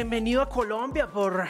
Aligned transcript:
Bienvenido 0.00 0.40
a 0.40 0.48
Colombia 0.48 1.10
por 1.10 1.46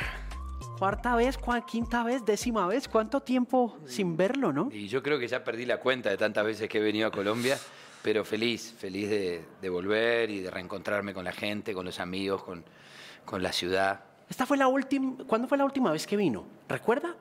cuarta 0.76 1.14
vez, 1.14 1.38
quinta 1.70 2.02
vez, 2.02 2.24
décima 2.24 2.66
vez. 2.66 2.88
¿Cuánto 2.88 3.20
tiempo 3.20 3.78
sin 3.86 4.16
verlo, 4.16 4.52
no? 4.52 4.70
Y 4.72 4.88
yo 4.88 5.04
creo 5.04 5.20
que 5.20 5.28
ya 5.28 5.44
perdí 5.44 5.64
la 5.64 5.78
cuenta 5.78 6.10
de 6.10 6.16
tantas 6.16 6.44
veces 6.44 6.68
que 6.68 6.78
he 6.78 6.80
venido 6.80 7.06
a 7.06 7.12
Colombia, 7.12 7.56
pero 8.02 8.24
feliz, 8.24 8.74
feliz 8.76 9.08
de, 9.08 9.68
volver 9.68 10.30
y 10.30 10.40
de 10.40 10.50
reencontrarme 10.50 11.14
con 11.14 11.24
la 11.24 11.30
gente, 11.30 11.72
con 11.72 11.86
los 11.86 12.00
amigos, 12.00 12.42
con, 12.42 12.64
con 13.24 13.40
la 13.40 13.52
ciudad. 13.52 14.00
Esta 14.28 14.46
fue 14.46 14.56
la 14.56 14.66
última, 14.66 15.22
¿Cuándo 15.28 15.46
fue 15.46 15.56
la 15.56 15.64
última 15.64 15.92
vez 15.92 16.04
que 16.04 16.16
vino? 16.16 16.44
¿Recuerda? 16.68 17.14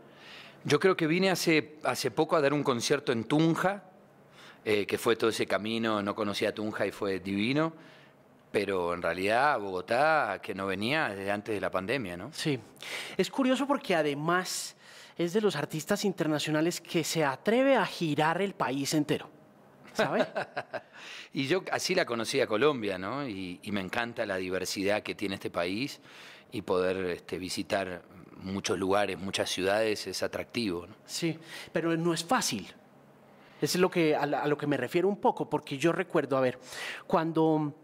Yo 0.64 0.80
creo 0.80 0.98
que 0.98 1.06
vine 1.06 1.30
hace, 1.30 1.78
hace 1.84 2.09
poco 2.09 2.38
a 2.38 2.42
dar 2.42 2.54
un 2.54 2.64
concierto 2.64 3.12
en 3.12 3.26
Tunja, 3.26 3.84
eh, 4.66 4.88
que 4.88 4.98
fue 4.98 5.16
todo 5.16 5.30
ese 5.30 5.46
camino, 5.46 6.02
no 6.02 6.16
conocía 6.16 6.56
Tunja 6.56 6.88
y 6.88 6.92
fue 6.92 7.20
divino 7.20 7.73
pero 8.52 8.94
en 8.94 9.02
realidad 9.02 9.59
Bogotá, 9.59 10.39
que 10.41 10.55
no 10.55 10.66
venía 10.66 11.09
desde 11.09 11.31
antes 11.31 11.53
de 11.53 11.62
la 11.62 11.70
pandemia, 11.70 12.17
¿no? 12.17 12.31
Sí. 12.34 12.59
Es 13.17 13.30
curioso 13.30 13.67
porque 13.67 13.95
además 13.95 14.75
es 15.17 15.34
de 15.34 15.41
los 15.41 15.55
artistas 15.55 16.05
internacionales 16.05 16.81
que 16.81 17.03
se 17.03 17.23
atreve 17.23 17.75
a 17.75 17.85
girar 17.85 18.41
el 18.41 18.53
país 18.53 18.94
entero. 18.94 19.30
¿Sabes? 19.94 20.25
y 21.34 21.48
yo 21.48 21.63
así 21.72 21.94
la 21.94 22.05
conocí 22.05 22.39
a 22.39 22.48
Colombia, 22.48 22.98
¿no? 22.98 23.28
Y, 23.28 23.59
me 23.72 23.81
encanta 23.81 24.25
la 24.25 24.38
diversidad 24.38 25.03
que 25.03 25.16
tiene 25.16 25.36
este 25.36 25.50
país 25.50 26.00
y 26.52 26.61
poder 26.61 26.97
este, 27.06 27.38
visitar 27.38 28.02
muchos 28.38 28.80
lugares, 28.80 29.19
muchas 29.19 29.50
ciudades 29.50 30.08
es 30.08 30.23
atractivo. 30.23 30.88
¿no? 30.88 30.95
Sí, 31.06 31.38
pero 31.73 31.95
no 31.97 32.13
es 32.13 32.23
fácil. 32.23 32.67
Es 33.61 33.75
lo 33.75 33.91
que, 33.91 34.16
a, 34.16 34.22
a 34.22 34.47
lo 34.47 34.58
que 34.58 34.67
me 34.67 34.78
refiero 34.78 35.09
un 35.09 35.17
poco, 35.17 35.50
porque 35.50 35.78
yo 35.78 35.91
recuerdo, 35.91 36.38
a 36.38 36.41
ver, 36.41 36.58
cuando 37.06 37.75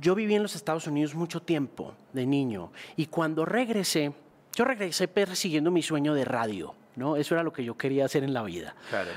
yo 0.00 0.14
viví 0.14 0.34
en 0.34 0.42
los 0.42 0.54
Estados 0.54 0.86
Unidos 0.86 1.14
mucho 1.14 1.40
tiempo 1.40 1.94
de 2.12 2.26
niño 2.26 2.72
y 2.96 3.06
cuando 3.06 3.44
regresé, 3.44 4.12
yo 4.54 4.64
regresé 4.64 5.08
persiguiendo 5.08 5.70
mi 5.70 5.82
sueño 5.82 6.14
de 6.14 6.24
radio, 6.24 6.74
¿no? 6.96 7.16
Eso 7.16 7.34
era 7.34 7.42
lo 7.42 7.52
que 7.52 7.64
yo 7.64 7.76
quería 7.76 8.04
hacer 8.04 8.24
en 8.24 8.34
la 8.34 8.42
vida. 8.42 8.74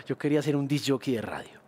Yo 0.08 0.18
quería 0.18 0.42
ser 0.42 0.56
un 0.56 0.68
disc 0.68 0.88
jockey 0.90 1.16
de 1.16 1.22
radio. 1.22 1.66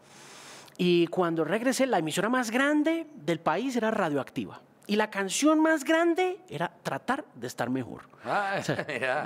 Y 0.78 1.08
cuando 1.08 1.44
regresé, 1.44 1.88
la 1.88 1.98
emisora 2.00 2.30
más 2.30 2.52
grande 2.52 3.08
del 3.16 3.40
país 3.40 3.76
era 3.76 3.90
Radioactiva. 3.90 4.62
Y 4.86 4.96
la 4.96 5.10
canción 5.10 5.60
más 5.60 5.84
grande 5.84 6.40
era 6.48 6.72
Tratar 6.84 7.26
de 7.36 7.48
estar 7.48 7.70
mejor. 7.70 8.04
Ah, 8.24 8.62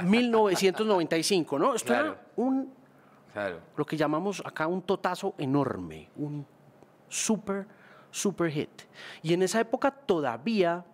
1995, 0.03 1.59
¿no? 1.59 1.75
Esto 1.75 1.93
era 1.93 2.21
un, 2.37 2.73
lo 3.75 3.85
que 3.85 3.97
llamamos 3.97 4.41
acá 4.45 4.65
un 4.67 4.81
totazo 4.81 5.35
enorme, 5.37 6.09
un 6.15 6.45
super 7.07 7.67
super 8.11 8.51
hit. 8.51 8.69
Y 9.23 9.33
en 9.33 9.43
esa 9.43 9.59
época 9.59 9.91
todavía 9.91 10.85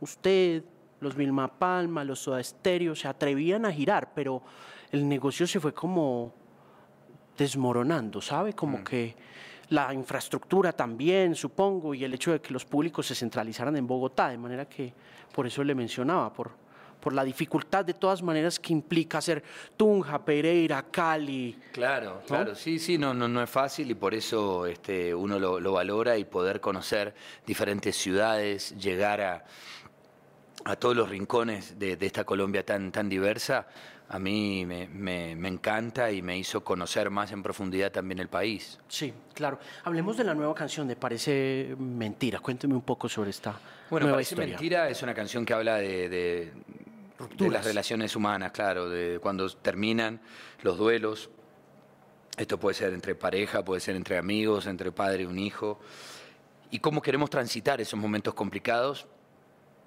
usted, 0.00 0.62
los 1.00 1.16
Vilma 1.16 1.48
Palma, 1.48 2.04
los 2.04 2.20
Soda 2.20 2.42
Stereo 2.42 2.94
se 2.94 3.08
atrevían 3.08 3.66
a 3.66 3.72
girar, 3.72 4.12
pero 4.14 4.42
el 4.92 5.08
negocio 5.08 5.46
se 5.46 5.58
fue 5.60 5.74
como 5.74 6.32
desmoronando, 7.36 8.20
¿sabe? 8.20 8.52
Como 8.52 8.78
mm. 8.78 8.84
que 8.84 9.16
la 9.70 9.92
infraestructura 9.92 10.72
también, 10.72 11.34
supongo, 11.34 11.94
y 11.94 12.04
el 12.04 12.14
hecho 12.14 12.32
de 12.32 12.40
que 12.40 12.52
los 12.52 12.64
públicos 12.64 13.06
se 13.06 13.14
centralizaran 13.14 13.76
en 13.76 13.86
Bogotá, 13.86 14.28
de 14.28 14.38
manera 14.38 14.68
que 14.68 14.92
por 15.34 15.46
eso 15.46 15.64
le 15.64 15.74
mencionaba, 15.74 16.32
por 16.32 16.52
por 17.00 17.12
la 17.12 17.24
dificultad 17.24 17.84
de 17.84 17.94
todas 17.94 18.22
maneras 18.22 18.58
que 18.58 18.72
implica 18.72 19.20
ser 19.20 19.42
Tunja, 19.76 20.24
Pereira, 20.24 20.84
Cali. 20.90 21.58
Claro, 21.72 22.22
claro, 22.26 22.54
sí, 22.54 22.78
sí, 22.78 22.98
no, 22.98 23.14
no, 23.14 23.28
no 23.28 23.42
es 23.42 23.50
fácil 23.50 23.90
y 23.90 23.94
por 23.94 24.14
eso 24.14 24.66
este, 24.66 25.14
uno 25.14 25.38
lo, 25.38 25.72
valora 25.72 26.16
y 26.16 26.24
poder 26.24 26.60
conocer 26.60 27.14
diferentes 27.46 27.96
ciudades, 27.96 28.76
llegar 28.78 29.20
a, 29.20 29.44
a 30.64 30.76
todos 30.76 30.96
los 30.96 31.08
rincones 31.08 31.78
de, 31.78 31.98
esta 32.00 32.24
Colombia 32.24 32.64
tan, 32.64 32.92
tan 32.92 33.08
diversa, 33.08 33.66
a 34.08 34.18
mí 34.18 34.66
me, 34.66 34.86
me, 34.86 35.48
encanta 35.48 36.10
y 36.10 36.22
me 36.22 36.36
hizo 36.36 36.62
conocer 36.62 37.10
más 37.10 37.32
en 37.32 37.42
profundidad 37.42 37.90
también 37.90 38.18
el 38.18 38.28
país. 38.28 38.78
Sí, 38.86 39.12
claro. 39.32 39.58
Hablemos 39.84 40.16
de 40.16 40.24
la 40.24 40.34
nueva 40.34 40.54
canción 40.54 40.86
de 40.86 40.94
Parece 40.94 41.74
Mentira. 41.78 42.38
Cuénteme 42.40 42.74
un 42.74 42.82
poco 42.82 43.08
sobre 43.08 43.30
esta 43.30 43.58
bueno, 43.88 44.06
nueva 44.06 44.16
Parece 44.16 44.36
Mentira 44.36 44.88
es 44.88 45.02
una 45.02 45.14
canción 45.14 45.44
que 45.44 45.54
habla 45.54 45.76
de 45.76 46.08
de 46.08 46.52
las 47.38 47.64
relaciones 47.64 48.16
humanas, 48.16 48.52
claro, 48.52 48.88
de 48.88 49.18
cuando 49.20 49.48
terminan 49.50 50.20
los 50.62 50.78
duelos. 50.78 51.30
Esto 52.36 52.58
puede 52.58 52.74
ser 52.74 52.92
entre 52.92 53.14
pareja, 53.14 53.64
puede 53.64 53.80
ser 53.80 53.96
entre 53.96 54.18
amigos, 54.18 54.66
entre 54.66 54.90
padre 54.92 55.22
y 55.22 55.26
un 55.26 55.38
hijo. 55.38 55.78
Y 56.70 56.80
cómo 56.80 57.00
queremos 57.00 57.30
transitar 57.30 57.80
esos 57.80 57.98
momentos 57.98 58.34
complicados 58.34 59.06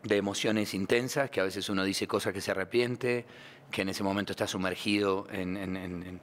de 0.04 0.16
emociones 0.16 0.74
intensas, 0.74 1.30
que 1.30 1.42
a 1.42 1.44
veces 1.44 1.70
uno 1.70 1.84
dice 1.84 2.08
cosas 2.08 2.34
que 2.34 2.42
se 2.42 2.52
arrepiente, 2.52 3.26
que 3.72 3.82
en 3.82 3.90
ese 3.90 4.04
momento 4.04 4.32
está 4.32 4.48
sumergido 4.48 5.28
en, 5.32 5.58
en, 5.58 5.76
en, 5.76 6.22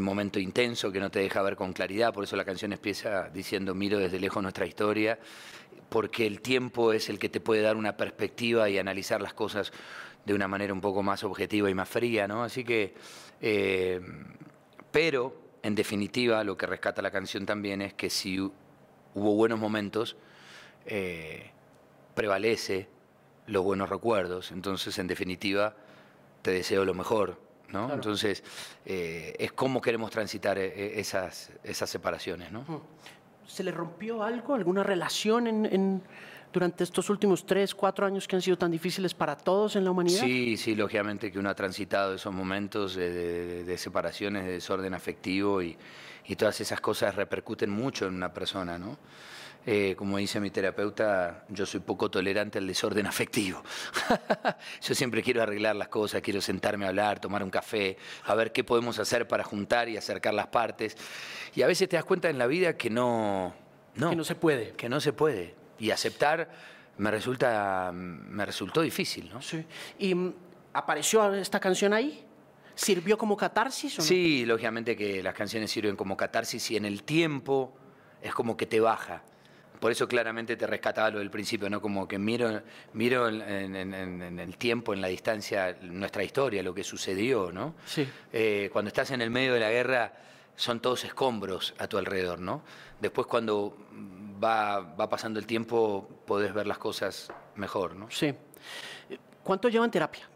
momento 0.00 0.38
intenso, 0.38 0.90
que 0.90 1.00
no 1.00 1.10
te 1.10 1.20
deja 1.20 1.42
ver 1.42 1.56
con 1.56 1.72
claridad. 1.72 2.12
Por 2.12 2.24
eso 2.24 2.36
la 2.36 2.44
canción 2.44 2.72
empieza 2.72 3.28
diciendo, 3.30 3.74
miro 3.74 3.98
desde 3.98 4.18
lejos 4.18 4.42
nuestra 4.42 4.66
historia, 4.66 5.18
porque 5.88 6.26
el 6.26 6.40
tiempo 6.40 6.92
es 6.92 7.08
el 7.08 7.18
que 7.18 7.28
te 7.28 7.40
puede 7.40 7.62
dar 7.62 7.76
una 7.76 7.96
perspectiva 7.96 8.68
y 8.68 8.78
analizar 8.78 9.20
las 9.20 9.34
cosas 9.34 9.72
de 10.24 10.34
una 10.34 10.48
manera 10.48 10.72
un 10.72 10.80
poco 10.80 11.02
más 11.02 11.22
objetiva 11.24 11.70
y 11.70 11.74
más 11.74 11.88
fría, 11.88 12.26
¿no? 12.26 12.42
Así 12.42 12.64
que, 12.64 12.94
eh, 13.40 14.00
pero 14.90 15.36
en 15.62 15.74
definitiva 15.74 16.44
lo 16.44 16.56
que 16.56 16.66
rescata 16.66 17.02
la 17.02 17.10
canción 17.10 17.46
también 17.46 17.82
es 17.82 17.94
que 17.94 18.10
si 18.10 18.38
hubo 18.40 19.34
buenos 19.34 19.58
momentos, 19.58 20.16
eh, 20.86 21.50
prevalece 22.14 22.88
los 23.46 23.62
buenos 23.62 23.88
recuerdos, 23.88 24.50
entonces 24.52 24.98
en 24.98 25.06
definitiva 25.06 25.76
te 26.42 26.50
deseo 26.50 26.84
lo 26.84 26.94
mejor, 26.94 27.40
¿no? 27.74 27.92
Entonces 27.92 28.42
eh, 28.86 29.34
es 29.38 29.52
cómo 29.52 29.82
queremos 29.82 30.10
transitar 30.10 30.56
esas, 30.58 31.50
esas 31.62 31.90
separaciones, 31.90 32.50
¿no? 32.50 32.64
¿Se 33.46 33.62
le 33.62 33.72
rompió 33.72 34.22
algo, 34.22 34.54
alguna 34.54 34.82
relación 34.82 35.46
en 35.46 36.02
durante 36.54 36.84
estos 36.84 37.10
últimos 37.10 37.44
tres, 37.44 37.74
cuatro 37.74 38.06
años 38.06 38.28
que 38.28 38.36
han 38.36 38.42
sido 38.42 38.56
tan 38.56 38.70
difíciles 38.70 39.12
para 39.12 39.36
todos 39.36 39.74
en 39.74 39.84
la 39.84 39.90
humanidad? 39.90 40.20
Sí, 40.20 40.56
sí, 40.56 40.76
lógicamente 40.76 41.30
que 41.32 41.38
uno 41.40 41.50
ha 41.50 41.54
transitado 41.54 42.14
esos 42.14 42.32
momentos 42.32 42.94
de, 42.94 43.74
separaciones, 43.76 44.44
de 44.44 44.52
desorden 44.52 44.94
afectivo 44.94 45.60
y, 45.60 45.76
todas 46.38 46.60
esas 46.60 46.80
cosas 46.80 47.16
repercuten 47.16 47.68
mucho 47.68 48.06
en 48.06 48.14
una 48.14 48.32
persona, 48.32 48.78
¿no? 48.78 48.96
Eh, 49.66 49.94
como 49.96 50.18
dice 50.18 50.40
mi 50.40 50.50
terapeuta, 50.50 51.44
yo 51.48 51.64
soy 51.64 51.80
poco 51.80 52.10
tolerante 52.10 52.58
al 52.58 52.66
desorden 52.66 53.06
afectivo. 53.06 53.62
yo 54.82 54.94
siempre 54.94 55.22
quiero 55.22 55.42
arreglar 55.42 55.74
las 55.76 55.88
cosas, 55.88 56.20
quiero 56.20 56.40
sentarme 56.40 56.84
a 56.84 56.88
hablar, 56.88 57.18
tomar 57.18 57.42
un 57.42 57.50
café, 57.50 57.96
a 58.24 58.34
ver 58.34 58.52
qué 58.52 58.62
podemos 58.62 58.98
hacer 58.98 59.26
para 59.26 59.42
juntar 59.42 59.88
y 59.88 59.96
acercar 59.96 60.34
las 60.34 60.48
partes. 60.48 60.96
Y 61.54 61.62
a 61.62 61.66
veces 61.66 61.88
te 61.88 61.96
das 61.96 62.04
cuenta 62.04 62.28
en 62.28 62.38
la 62.38 62.46
vida 62.46 62.76
que 62.76 62.90
no... 62.90 63.54
No, 63.94 64.10
que 64.10 64.16
no 64.16 64.24
se 64.24 64.34
puede. 64.34 64.72
Que 64.72 64.88
no 64.88 65.00
se 65.00 65.12
puede 65.12 65.54
y 65.78 65.90
aceptar 65.90 66.50
me 66.96 67.10
resulta 67.10 67.90
me 67.92 68.46
resultó 68.46 68.80
difícil, 68.80 69.28
¿no? 69.30 69.42
Sí. 69.42 69.64
¿Y 69.98 70.14
mm, 70.14 70.34
apareció 70.72 71.34
esta 71.34 71.60
canción 71.60 71.92
ahí? 71.92 72.24
¿Sirvió 72.74 73.16
como 73.18 73.36
catarsis? 73.36 73.94
Sí, 73.94 74.44
lógicamente 74.44 74.96
que 74.96 75.22
las 75.22 75.34
canciones 75.34 75.70
sirven 75.70 75.96
como 75.96 76.16
catarsis 76.16 76.70
y 76.72 76.76
en 76.76 76.84
el 76.84 77.04
tiempo 77.04 77.72
es 78.20 78.34
como 78.34 78.56
que 78.56 78.66
te 78.66 78.80
baja. 78.80 79.22
Por 79.84 79.92
eso 79.92 80.08
claramente 80.08 80.56
te 80.56 80.66
rescataba 80.66 81.10
lo 81.10 81.18
del 81.18 81.28
principio, 81.28 81.68
¿no? 81.68 81.78
Como 81.78 82.08
que 82.08 82.18
miro, 82.18 82.62
miro 82.94 83.28
en, 83.28 84.38
el 84.40 84.56
tiempo, 84.56 84.94
en 84.94 85.02
la 85.02 85.08
distancia, 85.08 85.76
nuestra 85.82 86.24
historia, 86.24 86.62
lo 86.62 86.72
que 86.72 86.82
sucedió, 86.82 87.52
¿no? 87.52 87.74
Sí. 87.84 88.08
Eh, 88.32 88.70
cuando 88.72 88.88
estás 88.88 89.10
en 89.10 89.20
el 89.20 89.28
medio 89.28 89.52
de 89.52 89.60
la 89.60 89.70
guerra, 89.70 90.14
son 90.56 90.80
todos 90.80 91.04
escombros 91.04 91.74
a 91.76 91.86
tu 91.86 91.98
alrededor, 91.98 92.38
¿no? 92.38 92.62
Después 92.98 93.26
cuando 93.26 93.76
va, 94.42 94.96
pasando 95.10 95.38
el 95.38 95.46
tiempo, 95.46 96.08
podés 96.24 96.54
ver 96.54 96.66
las 96.66 96.78
cosas 96.78 97.30
mejor, 97.54 97.94
¿no? 97.94 98.10
Sí. 98.10 98.32
¿Cuánto 99.42 99.68
llevan 99.68 99.90
terapia? 99.90 100.26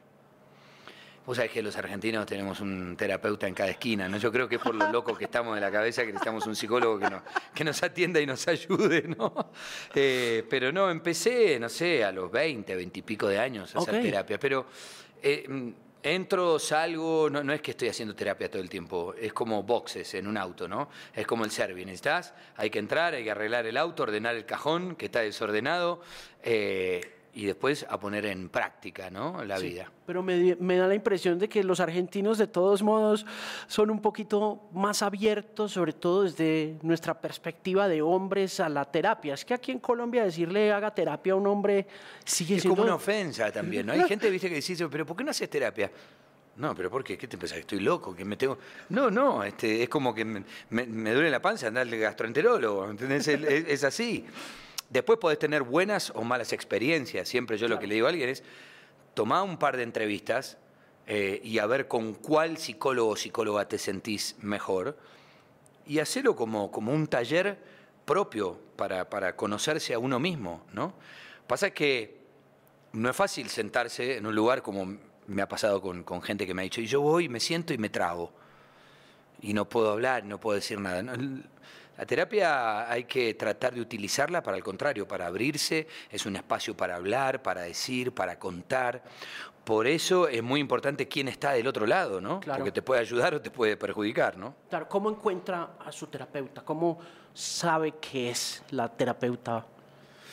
Vos 1.29 1.37
sabés 1.37 1.53
que 1.53 1.63
los 1.63 1.77
argentinos 1.77 2.25
tenemos 2.25 2.59
un 2.61 2.97
terapeuta 2.97 3.47
en 3.47 3.53
cada 3.53 3.69
esquina, 3.69 4.09
¿no? 4.09 4.17
Yo 4.17 4.33
creo 4.33 4.49
que 4.49 4.55
es 4.55 4.63
por 4.63 4.75
lo 4.75 4.91
loco 4.91 5.15
que 5.15 5.25
estamos 5.27 5.55
de 5.57 5.61
la 5.61 5.71
cabeza 5.71 6.01
que 6.01 6.07
necesitamos 6.07 6.47
un 6.47 6.57
psicólogo 6.57 6.99
que, 6.99 7.07
que 7.55 7.65
nos 7.65 7.83
atienda 7.83 8.19
y 8.19 8.25
nos 8.25 8.49
ayude, 8.49 9.03
¿no? 9.03 9.51
Eh, 9.95 10.47
pero 10.49 10.73
no, 10.73 10.91
empecé, 10.91 11.61
no 11.61 11.69
sé, 11.69 12.03
a 12.03 12.13
los 12.13 12.33
20, 12.33 12.75
20 12.75 12.99
y 12.99 13.03
pico 13.03 13.29
de 13.29 13.39
años 13.39 13.77
a 13.77 13.81
hacer 13.81 14.01
terapia, 14.01 14.39
pero... 14.41 14.65
Eh, 15.23 15.75
Entro, 16.01 16.61
salgo, 16.61 17.29
no, 17.29 17.43
no, 17.43 17.53
es 17.53 17.61
que 17.61 17.73
estoy 17.73 17.89
haciendo 17.89 18.15
terapia 18.15 18.49
todo 18.49 18.63
el 18.63 18.71
tiempo, 18.71 19.15
es 19.21 19.33
como 19.33 19.65
boxes 19.65 20.15
en 20.15 20.29
un 20.29 20.37
auto, 20.37 20.69
¿no? 20.69 20.89
Es 21.13 21.27
como 21.27 21.45
el 21.45 21.51
serving, 21.51 21.89
¿estás? 21.89 22.35
Hay 22.57 22.71
que 22.71 22.79
entrar, 22.79 23.15
hay 23.15 23.25
que 23.25 23.33
arreglar 23.33 23.67
el 23.67 23.77
auto, 23.77 24.05
ordenar 24.05 24.37
el 24.37 24.47
cajón 24.47 24.95
que 24.95 25.07
está 25.07 25.21
desordenado, 25.21 26.01
eh, 26.45 27.18
y 27.39 27.47
después 27.47 27.87
a 27.89 28.01
poner 28.01 28.27
en 28.27 28.49
práctica 28.49 29.11
¿no? 29.11 29.45
la 29.45 29.61
vida. 29.61 29.89
Pero 30.05 30.25
me, 30.25 30.77
da 30.77 30.89
la 30.89 30.95
impresión 30.97 31.39
de 31.39 31.49
que 31.49 31.63
los 31.63 31.79
argentinos 31.79 32.37
de 32.37 32.49
todos 32.49 32.83
modos 32.83 33.25
son 33.69 33.91
un 33.91 34.03
poquito 34.03 34.69
más 34.73 35.03
abiertos, 35.03 35.71
sobre 35.71 35.93
todo 35.93 36.25
desde 36.25 36.77
nuestra 36.83 37.21
perspectiva 37.21 37.87
de 37.87 38.03
hombres 38.03 38.59
a 38.59 38.69
la 38.69 38.85
terapia. 38.87 39.35
Es 39.35 39.45
que 39.45 39.55
aquí 39.55 39.71
en 39.71 39.79
Colombia 39.79 40.25
decirle 40.25 40.73
haga 40.73 40.93
terapia 40.93 41.35
a 41.35 41.37
un 41.37 41.47
hombre 41.47 41.87
sigue 42.25 42.57
es 42.57 42.65
como 42.65 42.83
una 42.83 42.97
ofensa 42.97 43.53
también. 43.53 43.87
¿no? 43.87 43.93
Hay 43.93 44.03
gente 44.09 44.29
¿viste, 44.31 44.49
que 44.49 44.57
dice, 44.57 44.89
pero 44.89 45.07
¿por 45.07 45.17
qué 45.17 45.23
no 45.23 45.31
haces 45.31 45.49
terapia? 45.49 45.93
No, 46.57 46.75
pero 46.75 46.91
¿por 46.91 47.05
qué? 47.05 47.17
¿Qué 47.17 47.29
te 47.29 47.39
pensás? 47.39 47.55
¿Que 47.55 47.61
estoy 47.61 47.79
loco? 47.79 48.17
¿Que 48.17 48.25
me 48.25 48.37
tengo...? 48.37 48.59
No, 48.89 49.13
no, 49.13 49.45
este, 49.45 49.85
es 49.85 49.89
como 49.89 50.13
que 50.13 50.25
me, 50.25 50.43
duele 51.13 51.31
la 51.31 51.41
panza 51.41 51.69
andar 51.69 51.87
al 51.87 51.97
gastroenterólogo, 51.97 52.91
¿entendés? 52.91 53.29
es, 53.29 53.85
así. 53.85 54.27
Después 54.91 55.19
podés 55.19 55.39
tener 55.39 55.63
buenas 55.63 56.11
o 56.15 56.23
malas 56.23 56.53
experiencias. 56.53 57.29
Siempre 57.29 57.59
yo 57.59 57.69
lo 57.69 57.79
que 57.79 57.87
le 57.87 57.95
digo 57.95 58.07
a 58.07 58.11
alguien 58.11 58.29
es, 58.29 58.43
tomá 59.15 59.43
un 59.43 59.59
par 59.59 59.77
de 59.77 59.83
entrevistas 59.83 60.57
eh, 61.07 61.41
y 61.43 61.59
a 61.59 61.67
ver 61.67 61.89
con 61.89 62.15
cuál 62.15 62.59
psicólogo 62.59 63.11
o 63.11 63.17
psicóloga 63.17 63.69
te 63.69 63.79
sentís 63.79 64.37
mejor 64.41 64.97
y 65.87 65.99
hacerlo 65.99 66.37
como, 66.37 66.71
como 66.71 66.93
un 66.93 67.07
taller 67.07 67.59
propio 68.05 68.59
para, 68.77 69.09
para 69.11 69.37
conocerse 69.37 69.95
a 69.95 69.99
uno 69.99 70.19
mismo, 70.19 70.65
¿no? 70.73 70.95
Pasa 71.47 71.71
que 71.71 72.19
no 72.93 73.11
es 73.11 73.17
fácil 73.17 73.49
sentarse 73.49 74.17
en 74.17 74.27
un 74.27 74.35
lugar 74.35 74.63
como 74.63 74.97
me 75.29 75.43
ha 75.43 75.49
pasado 75.49 75.81
con, 75.81 76.23
gente 76.23 76.47
que 76.47 76.55
me 76.55 76.63
ha 76.63 76.65
dicho, 76.65 76.81
y 76.81 76.87
yo 76.87 77.01
voy, 77.01 77.29
me 77.29 77.39
siento 77.39 77.73
y 77.75 77.79
me 77.79 77.91
trago. 77.91 78.33
Y 79.41 79.53
no 79.53 79.69
puedo 79.69 79.93
hablar, 79.93 80.25
no 80.25 80.41
puedo 80.41 80.57
decir 80.57 80.81
nada. 80.81 81.03
La 81.99 82.07
terapia 82.07 82.89
hay 82.89 83.05
que 83.05 83.35
tratar 83.35 83.75
de 83.75 83.81
utilizarla 83.81 84.41
para 84.41 84.57
el 84.57 84.63
contrario, 84.63 85.09
para 85.09 85.27
abrirse, 85.27 85.89
es 86.11 86.27
un 86.27 86.37
espacio 86.37 86.77
para 86.77 86.95
hablar, 86.95 87.43
para 87.43 87.63
decir, 87.63 88.13
para 88.13 88.39
contar. 88.39 89.03
Por 89.65 89.89
eso 89.89 90.29
es 90.29 90.41
muy 90.41 90.61
importante 90.61 91.09
quién 91.09 91.27
está 91.27 91.53
del 91.53 91.67
otro 91.67 91.87
lado, 91.87 92.21
¿no? 92.21 92.39
Porque 92.41 92.71
te 92.71 92.83
puede 92.83 93.01
ayudar 93.01 93.35
o 93.35 93.41
te 93.41 93.51
puede 93.51 93.77
perjudicar, 93.77 94.39
¿no? 94.39 94.55
Claro, 94.71 94.89
¿cómo 94.89 95.11
encuentra 95.11 95.71
a 95.85 95.91
su 95.91 96.07
terapeuta? 96.07 96.63
¿Cómo 96.65 97.01
sabe 97.35 97.95
que 98.01 98.31
es 98.31 98.63
la 98.71 98.89
terapeuta 98.89 99.67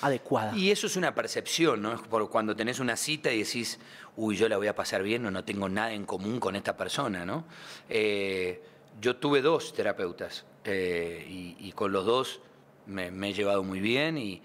adecuada. 0.01 0.55
Y 0.55 0.71
eso 0.71 0.87
es 0.87 0.95
una 0.95 1.15
percepción, 1.15 1.81
¿no? 1.81 2.01
Por 2.03 2.29
cuando 2.29 2.55
tenés 2.55 2.79
una 2.79 2.95
cita 2.95 3.31
y 3.31 3.39
decís, 3.43 3.79
uy, 4.17 4.35
yo 4.35 4.47
la 4.47 4.57
voy 4.57 4.67
a 4.67 4.75
pasar 4.75 5.01
bien 5.01 5.25
o 5.25 5.31
no 5.31 5.43
tengo 5.43 5.67
nada 5.67 5.93
en 5.93 6.05
común 6.05 6.39
con 6.39 6.55
esta 6.55 6.77
persona, 6.77 7.25
¿no? 7.25 7.45
Eh, 7.89 8.61
yo 9.01 9.15
tuve 9.15 9.41
dos 9.41 9.73
terapeutas 9.73 10.45
eh, 10.65 11.55
y, 11.59 11.71
con 11.73 11.91
los 11.91 12.05
dos 12.05 12.41
me, 12.87 13.07
he 13.07 13.33
llevado 13.33 13.63
muy 13.63 13.79
bien 13.79 14.17
y, 14.17 14.41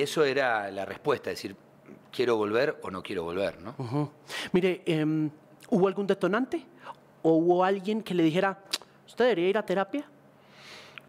eso 0.00 0.24
era 0.24 0.70
la 0.70 0.84
respuesta, 0.84 1.30
es 1.30 1.38
decir, 1.38 1.56
quiero 2.10 2.36
volver 2.36 2.78
o 2.82 2.90
no 2.90 3.02
quiero 3.02 3.22
volver, 3.24 3.60
¿no? 3.60 4.12
Mire, 4.52 4.82
em, 4.86 5.30
¿hubo 5.68 5.88
algún 5.88 6.06
detonante? 6.06 6.64
¿O 7.22 7.32
hubo 7.34 7.64
alguien 7.64 8.02
que 8.02 8.14
le 8.14 8.22
dijera, 8.22 8.58
usted 9.06 9.24
debería 9.26 9.48
ir 9.48 9.58
a 9.58 9.66
terapia? 9.66 10.08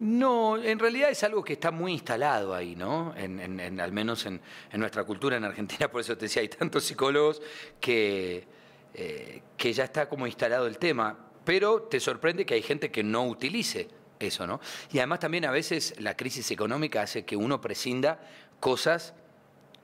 No, 0.00 0.56
en 0.56 0.78
realidad 0.78 1.10
es 1.10 1.22
algo 1.24 1.44
que 1.44 1.52
está 1.54 1.70
muy 1.70 1.92
instalado 1.92 2.54
ahí, 2.54 2.74
¿no? 2.74 3.14
En, 3.16 3.80
al 3.80 3.92
menos 3.92 4.24
en, 4.26 4.40
nuestra 4.72 5.04
cultura 5.04 5.36
en 5.36 5.44
Argentina, 5.44 5.88
por 5.92 6.00
eso 6.00 6.16
te 6.16 6.26
decía, 6.26 6.42
hay 6.42 6.48
tantos 6.48 6.84
psicólogos 6.84 7.42
que, 7.80 8.46
eh, 8.94 9.42
que 9.56 9.72
ya 9.72 9.84
está 9.84 10.08
como 10.08 10.26
instalado 10.26 10.66
el 10.66 10.78
tema, 10.78 11.18
pero 11.44 11.82
te 11.82 12.00
sorprende 12.00 12.46
que 12.46 12.54
hay 12.54 12.62
gente 12.62 12.90
que 12.90 13.02
no 13.02 13.26
utilice 13.26 13.88
eso, 14.20 14.46
¿no? 14.46 14.60
Y 14.92 14.98
además 14.98 15.20
también 15.20 15.44
a 15.46 15.50
veces 15.50 15.94
la 15.98 16.16
crisis 16.16 16.50
económica 16.50 17.02
hace 17.02 17.24
que 17.24 17.36
uno 17.36 17.60
prescinda 17.60 18.20
cosas 18.60 19.14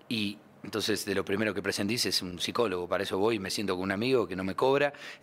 y, 0.09 0.39
entonces, 0.63 1.05
de 1.05 1.15
lo 1.15 1.25
primero 1.25 1.55
que 1.55 1.63
presentís 1.63 2.07
es 2.07 2.23
un 2.23 2.39
psicólogo, 2.39 2.89
para 2.89 3.03
eso 3.03 3.19
voy 3.19 3.37
y 3.37 3.39
me 3.39 3.51
siento 3.51 3.75
con 3.75 3.85
un 3.85 3.93
amigo 3.93 4.27
que 4.27 4.37
no 4.37 4.45
me 4.45 4.55
cobra 4.55 4.93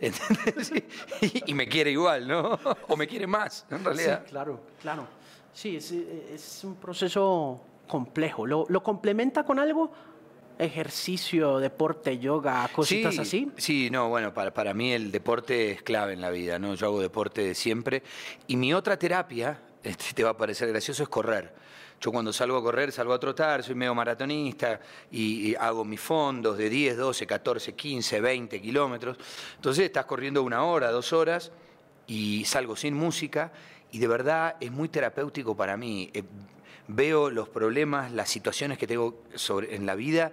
y, 1.46 1.54
me 1.54 1.68
quiere 1.68 1.90
igual, 1.90 2.26
¿no? 2.28 2.58
O 2.88 2.96
me 2.96 3.06
quiere 3.06 3.26
más, 3.26 3.64
en 3.70 3.84
realidad. 3.84 4.22
Sí, 4.24 4.30
claro, 4.30 4.60
claro. 4.80 5.06
Sí, 5.52 5.76
es, 5.76 6.64
un 6.64 6.74
proceso 6.76 7.60
complejo. 7.86 8.46
¿Lo, 8.46 8.82
complementa 8.82 9.44
con 9.44 9.58
algo? 9.58 9.92
Ejercicio, 10.58 11.58
deporte, 11.58 12.18
yoga, 12.18 12.68
cositas 12.72 13.18
así. 13.18 13.50
Sí, 13.56 13.90
no, 13.90 14.08
bueno, 14.08 14.32
para, 14.32 14.54
para 14.54 14.72
mí 14.72 14.92
el 14.92 15.10
deporte 15.10 15.72
es 15.72 15.82
clave 15.82 16.12
en 16.12 16.20
la 16.20 16.30
vida, 16.30 16.58
¿no? 16.58 16.74
Yo 16.74 16.86
hago 16.86 17.00
deporte 17.00 17.54
siempre. 17.54 18.02
Y 18.46 18.56
mi 18.56 18.72
otra 18.72 18.98
terapia, 18.98 19.60
este, 19.82 20.14
te 20.14 20.22
va 20.22 20.30
a 20.30 20.36
parecer 20.36 20.68
gracioso, 20.68 21.02
es 21.02 21.08
correr. 21.08 21.64
Yo 22.00 22.12
cuando 22.12 22.32
salgo 22.32 22.58
a 22.58 22.62
correr, 22.62 22.92
salgo 22.92 23.14
a 23.14 23.18
trotar, 23.18 23.62
soy 23.62 23.74
medio 23.74 23.94
maratonista 23.94 24.78
y, 25.10 25.54
hago 25.54 25.84
mis 25.84 26.00
fondos 26.00 26.58
de 26.58 26.68
10, 26.68 26.98
12, 26.98 27.26
14, 27.26 27.74
15, 27.74 28.20
20 28.20 28.60
kilómetros. 28.60 29.16
Entonces 29.56 29.86
estás 29.86 30.04
corriendo 30.04 30.42
una 30.42 30.64
hora, 30.64 30.90
dos 30.90 31.12
horas 31.12 31.50
y 32.06 32.44
salgo 32.44 32.76
sin 32.76 32.94
música 32.94 33.52
y 33.90 33.98
de 33.98 34.06
verdad 34.06 34.56
es 34.60 34.70
muy 34.70 34.88
terapéutico 34.88 35.56
para 35.56 35.76
mí. 35.76 36.10
Eh, 36.12 36.24
veo 36.88 37.30
los 37.30 37.48
problemas, 37.48 38.12
las 38.12 38.28
situaciones 38.28 38.78
que 38.78 38.86
tengo 38.86 39.22
sobre, 39.34 39.74
en 39.74 39.86
la 39.86 39.94
vida 39.94 40.32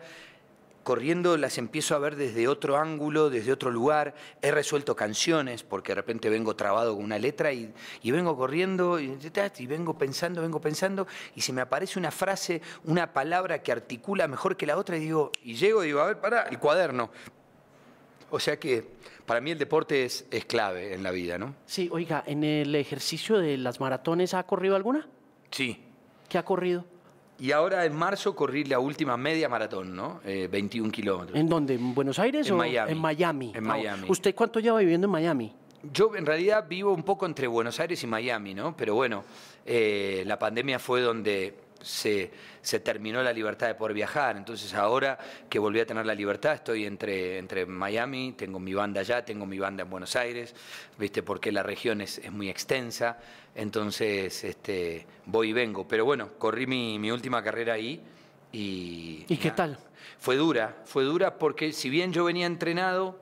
corriendo 0.84 1.38
las 1.38 1.58
empiezo 1.58 1.96
a 1.96 2.00
ver 2.00 2.16
desde 2.16 2.48
otro 2.48 2.78
ángulo, 2.78 3.30
desde 3.30 3.52
otro 3.52 3.72
lugar. 3.72 4.16
He 4.42 4.52
resuelto 4.52 4.96
canciones 4.96 5.64
porque 5.64 5.92
de 5.92 5.96
repente 5.96 6.30
vengo 6.30 6.56
trabado 6.56 6.96
con 6.96 7.04
una 7.04 7.20
letra 7.20 7.54
y, 7.54 7.74
vengo 8.04 8.36
corriendo 8.36 9.00
y, 9.00 9.18
y, 9.58 9.68
vengo 9.68 9.98
pensando, 9.98 10.42
vengo 10.42 10.60
pensando 10.60 11.08
y 11.36 11.42
se 11.42 11.54
me 11.54 11.62
aparece 11.62 12.00
una 12.00 12.12
frase, 12.12 12.62
una 12.86 13.14
palabra 13.14 13.62
que 13.62 13.72
articula 13.72 14.28
mejor 14.28 14.58
que 14.58 14.66
la 14.66 14.78
otra 14.78 14.98
y 14.98 15.02
digo, 15.02 15.32
y 15.44 15.56
llego 15.56 15.84
y 15.84 15.88
digo, 15.88 16.02
a 16.02 16.08
ver, 16.08 16.20
para, 16.20 16.44
el 16.44 16.60
cuaderno. 16.60 17.12
O 18.30 18.40
sea 18.40 18.58
que 18.58 18.86
para 19.26 19.42
mí 19.42 19.52
el 19.52 19.60
deporte 19.60 20.06
es, 20.06 20.26
es 20.32 20.46
clave 20.46 20.94
en 20.94 21.04
la 21.04 21.12
vida, 21.12 21.38
¿no? 21.38 21.54
Sí, 21.66 21.90
oiga, 21.92 22.24
¿en 22.26 22.44
el 22.44 22.74
ejercicio 22.76 23.40
de 23.40 23.58
las 23.58 23.80
maratones 23.80 24.34
ha 24.34 24.44
corrido 24.44 24.76
alguna? 24.76 25.08
Sí. 25.52 25.91
¿Qué 26.32 26.38
ha 26.38 26.46
corrido? 26.46 26.86
Y 27.40 27.52
ahora 27.52 27.84
en 27.84 27.94
marzo 27.94 28.34
corrí 28.34 28.64
la 28.64 28.80
última 28.80 29.18
media 29.18 29.50
maratón, 29.50 29.94
¿no? 29.94 30.22
21 30.24 30.88
eh, 30.88 30.92
kilómetros. 30.92 31.38
¿En 31.38 31.50
dónde? 31.50 31.74
¿En 31.74 31.94
Buenos 31.94 32.18
Aires 32.20 32.48
en 32.48 32.54
o 32.54 32.58
Miami. 32.58 32.90
en 32.94 32.98
Miami? 33.00 33.52
En 33.54 33.64
Miami. 33.66 34.06
¿Usted 34.08 34.34
cuánto 34.34 34.62
lleva 34.62 34.80
viviendo 34.80 35.08
en 35.08 35.12
Miami? 35.12 35.54
Yo 35.92 36.16
en 36.16 36.26
realidad 36.26 36.66
vivo 36.70 36.94
un 36.94 37.04
poco 37.04 37.26
entre 37.26 37.48
Buenos 37.48 37.82
Aires 37.82 38.02
y 38.02 38.08
Miami, 38.08 38.54
¿no? 38.54 38.78
Pero 38.78 38.96
bueno, 38.96 39.26
eh, 39.66 40.24
la 40.26 40.40
pandemia 40.40 40.80
fue 40.80 41.02
donde 41.02 41.54
se, 41.84 42.32
se, 42.62 42.80
terminó 42.80 43.22
la 43.24 43.34
libertad 43.34 43.68
de 43.68 43.76
poder 43.76 43.94
viajar. 43.94 44.38
Entonces 44.38 44.74
ahora 44.74 45.18
que 45.50 45.60
volví 45.60 45.80
a 45.80 45.86
tener 45.86 46.06
la 46.06 46.16
libertad, 46.16 46.54
estoy 46.54 46.86
entre, 46.86 47.38
entre 47.38 47.66
Miami, 47.66 48.34
tengo 48.34 48.60
mi 48.60 48.74
banda 48.74 49.02
allá, 49.02 49.24
tengo 49.24 49.46
mi 49.46 49.60
banda 49.60 49.84
en 49.84 49.90
Buenos 49.90 50.16
Aires, 50.16 50.56
¿viste? 50.98 51.24
Porque 51.24 51.52
la 51.52 51.64
región 51.64 52.02
es, 52.02 52.18
es 52.20 52.32
muy 52.32 52.50
extensa. 52.50 53.18
Entonces 53.56 54.44
este, 54.44 55.06
voy 55.26 55.50
y 55.50 55.54
vengo. 55.54 55.88
Pero 55.88 56.06
bueno, 56.06 56.30
corrí 56.38 56.68
mi, 56.68 57.00
mi 57.00 57.12
última 57.12 57.44
carrera 57.44 57.74
ahí. 57.74 58.02
¿Y, 58.52 59.26
¿Y 59.28 59.38
qué 59.38 59.52
tal? 59.52 59.78
Fue 60.20 60.36
dura, 60.36 60.76
fue 60.86 61.04
dura 61.04 61.38
porque 61.38 61.72
si 61.74 61.90
bien 61.90 62.12
yo 62.14 62.26
venía 62.26 62.46
entrenado, 62.46 63.18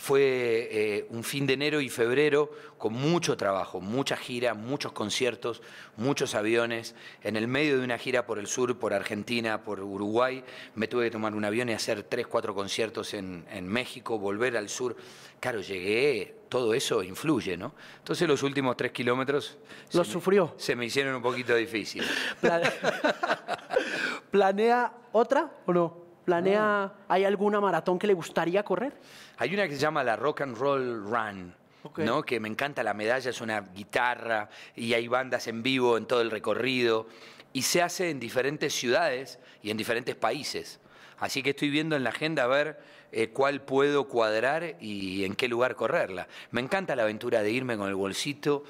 fue 0.00 0.68
eh, 0.72 1.06
un 1.10 1.22
fin 1.22 1.46
de 1.46 1.52
enero 1.52 1.82
y 1.82 1.90
febrero 1.90 2.50
con 2.78 2.94
mucho 2.94 3.36
trabajo, 3.36 3.82
mucha 3.82 4.16
gira, 4.16 4.54
muchos 4.54 4.92
conciertos, 4.92 5.60
muchos 5.98 6.34
aviones. 6.34 6.94
En 7.22 7.36
el 7.36 7.46
medio 7.46 7.78
de 7.78 7.84
una 7.84 7.98
gira 7.98 8.24
por 8.24 8.38
el 8.38 8.46
sur, 8.46 8.78
por 8.78 8.94
Argentina, 8.94 9.62
por 9.62 9.80
Uruguay, 9.80 10.42
me 10.74 10.88
tuve 10.88 11.04
que 11.04 11.10
tomar 11.10 11.34
un 11.34 11.44
avión 11.44 11.68
y 11.68 11.74
hacer 11.74 12.02
tres, 12.02 12.26
cuatro 12.26 12.54
conciertos 12.54 13.12
en, 13.12 13.44
México, 13.68 14.18
volver 14.18 14.56
al 14.56 14.70
sur. 14.70 14.96
Claro, 15.38 15.60
llegué, 15.60 16.34
todo 16.48 16.72
eso 16.72 17.02
influye, 17.02 17.58
¿no? 17.58 17.74
Entonces 17.98 18.26
los 18.26 18.42
últimos 18.42 18.78
tres 18.78 18.92
kilómetros... 18.92 19.58
¿Los 19.92 20.08
sufrió? 20.08 20.54
se 20.56 20.74
me 20.76 20.86
hicieron 20.86 21.14
un 21.14 21.22
poquito 21.22 21.54
difícil. 21.54 22.04
¿Planea 24.30 24.94
otra 25.12 25.52
o 25.66 25.74
no? 25.74 26.09
¿Planea, 26.30 26.92
hay 27.08 27.24
alguna 27.24 27.60
maratón 27.60 27.98
que 27.98 28.06
le 28.06 28.14
gustaría 28.14 28.62
correr? 28.62 28.92
Hay 29.38 29.52
una 29.52 29.66
que 29.66 29.74
se 29.74 29.80
llama 29.80 30.04
la 30.04 30.14
Rock 30.14 30.42
and 30.42 30.56
Roll 30.56 31.02
Run. 31.02 31.54
¿no? 31.96 32.22
que 32.22 32.38
me 32.38 32.46
encanta 32.46 32.84
la 32.84 32.94
medalla, 32.94 33.30
es 33.30 33.40
una 33.40 33.62
guitarra 33.62 34.48
y 34.76 34.92
hay 34.94 35.08
bandas 35.08 35.48
en 35.48 35.62
vivo 35.62 35.96
en 35.96 36.06
todo 36.06 36.20
el 36.20 36.30
recorrido 36.30 37.08
y 37.52 37.62
se 37.62 37.82
hace 37.82 38.10
en 38.10 38.20
diferentes 38.20 38.74
ciudades 38.74 39.40
y 39.60 39.70
en 39.70 39.76
diferentes 39.76 40.14
países. 40.14 40.78
Así 41.18 41.42
que 41.42 41.50
estoy 41.50 41.70
viendo 41.70 41.96
en 41.96 42.04
la 42.04 42.10
agenda 42.10 42.44
a 42.44 42.46
ver 42.46 42.78
eh, 43.10 43.30
cuál 43.30 43.62
puedo 43.62 44.06
cuadrar 44.06 44.76
y 44.78 45.24
en 45.24 45.34
qué 45.34 45.48
lugar 45.48 45.74
correrla. 45.74 46.28
Me 46.52 46.60
encanta 46.60 46.94
la 46.94 47.02
aventura 47.02 47.42
de 47.42 47.50
irme 47.50 47.76
con 47.76 47.88
el 47.88 47.96
bolsito, 47.96 48.62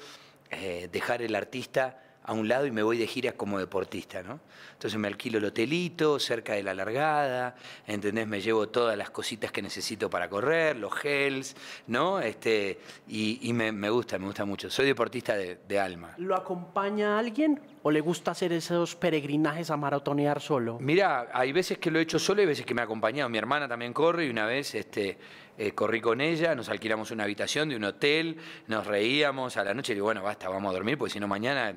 eh, 0.49 0.89
dejar 0.91 1.21
el 1.21 1.35
artista 1.35 2.01
a 2.23 2.33
un 2.33 2.47
lado 2.47 2.65
y 2.65 2.71
me 2.71 2.83
voy 2.83 2.97
de 2.97 3.07
gira 3.07 3.33
como 3.33 3.57
deportista, 3.57 4.21
¿no? 4.21 4.39
Entonces 4.73 4.99
me 4.99 5.07
alquilo 5.07 5.39
el 5.39 5.45
hotelito 5.45 6.19
cerca 6.19 6.53
de 6.53 6.63
la 6.63 6.73
largada, 6.73 7.55
¿entendés? 7.87 8.27
Me 8.27 8.41
llevo 8.41 8.69
todas 8.69 8.97
las 8.97 9.09
cositas 9.09 9.51
que 9.51 9.61
necesito 9.61 10.09
para 10.09 10.29
correr, 10.29 10.75
los 10.75 10.93
gels, 10.93 11.55
¿no? 11.87 12.19
Este, 12.19 12.79
y, 13.07 13.51
me, 13.53 13.89
gusta, 13.89 14.19
me 14.19 14.25
gusta 14.25 14.45
mucho. 14.45 14.69
Soy 14.69 14.85
deportista 14.85 15.35
de, 15.35 15.79
alma. 15.79 16.13
¿Lo 16.17 16.35
acompaña 16.35 17.17
alguien 17.17 17.59
o 17.81 17.89
le 17.89 18.01
gusta 18.01 18.31
hacer 18.31 18.53
esos 18.53 18.95
peregrinajes 18.95 19.71
a 19.71 19.77
maratonear 19.77 20.39
solo? 20.41 20.77
Mira, 20.79 21.29
hay 21.33 21.51
veces 21.51 21.77
que 21.79 21.89
lo 21.89 21.97
he 21.97 22.03
hecho 22.03 22.19
solo 22.19 22.41
y 22.41 22.45
veces 22.45 22.65
que 22.65 22.73
me 22.75 22.81
ha 22.81 22.85
acompañado. 22.85 23.29
Mi 23.29 23.37
hermana 23.37 23.67
también 23.67 23.93
corre 23.93 24.25
y 24.25 24.29
una 24.29 24.45
vez 24.45 24.75
este, 24.75 25.17
eh, 25.61 25.73
corrí 25.73 26.01
con 26.01 26.21
ella, 26.21 26.55
nos 26.55 26.69
alquilamos 26.69 27.11
una 27.11 27.23
habitación 27.23 27.69
de 27.69 27.75
un 27.75 27.83
hotel, 27.83 28.35
nos 28.65 28.87
reíamos 28.87 29.57
a 29.57 29.63
la 29.63 29.75
noche 29.75 29.93
y 29.93 29.95
digo, 29.95 30.05
bueno, 30.05 30.23
basta, 30.23 30.49
vamos 30.49 30.71
a 30.71 30.73
dormir 30.73 30.97
porque 30.97 31.13
si 31.13 31.19
no 31.19 31.27
mañana... 31.27 31.71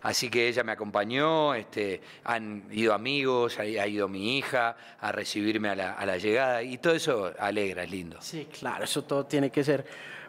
Así 0.00 0.30
que 0.30 0.48
ella 0.48 0.64
me 0.64 0.72
acompañó, 0.72 1.52
este, 1.54 2.00
han 2.24 2.64
ido 2.70 2.94
amigos, 2.94 3.58
ha, 3.58 3.66
ido 3.66 4.08
mi 4.08 4.38
hija 4.38 4.74
a 5.00 5.12
recibirme 5.12 5.68
a 5.68 5.74
la, 5.74 6.16
llegada 6.16 6.62
y 6.62 6.78
todo 6.78 6.94
eso 6.94 7.30
alegra, 7.38 7.82
es 7.82 7.90
lindo. 7.90 8.16
Sí, 8.22 8.48
claro, 8.58 8.84
eso 8.84 9.04
todo 9.04 9.26
tiene 9.26 9.50
que 9.50 9.62
ser 9.62 9.84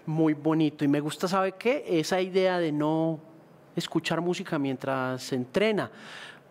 muy 0.05 0.33
bonito 0.33 0.83
y 0.83 0.89
me 0.89 0.99
gusta, 0.99 1.29
¿sabe 1.29 1.53
qué? 1.53 1.85
Esa 1.87 2.19
idea 2.19 2.59
de 2.59 2.73
no 2.73 3.21
escuchar 3.73 4.19
música 4.19 4.59
mientras 4.59 5.23
se 5.23 5.35
entrena. 5.35 5.89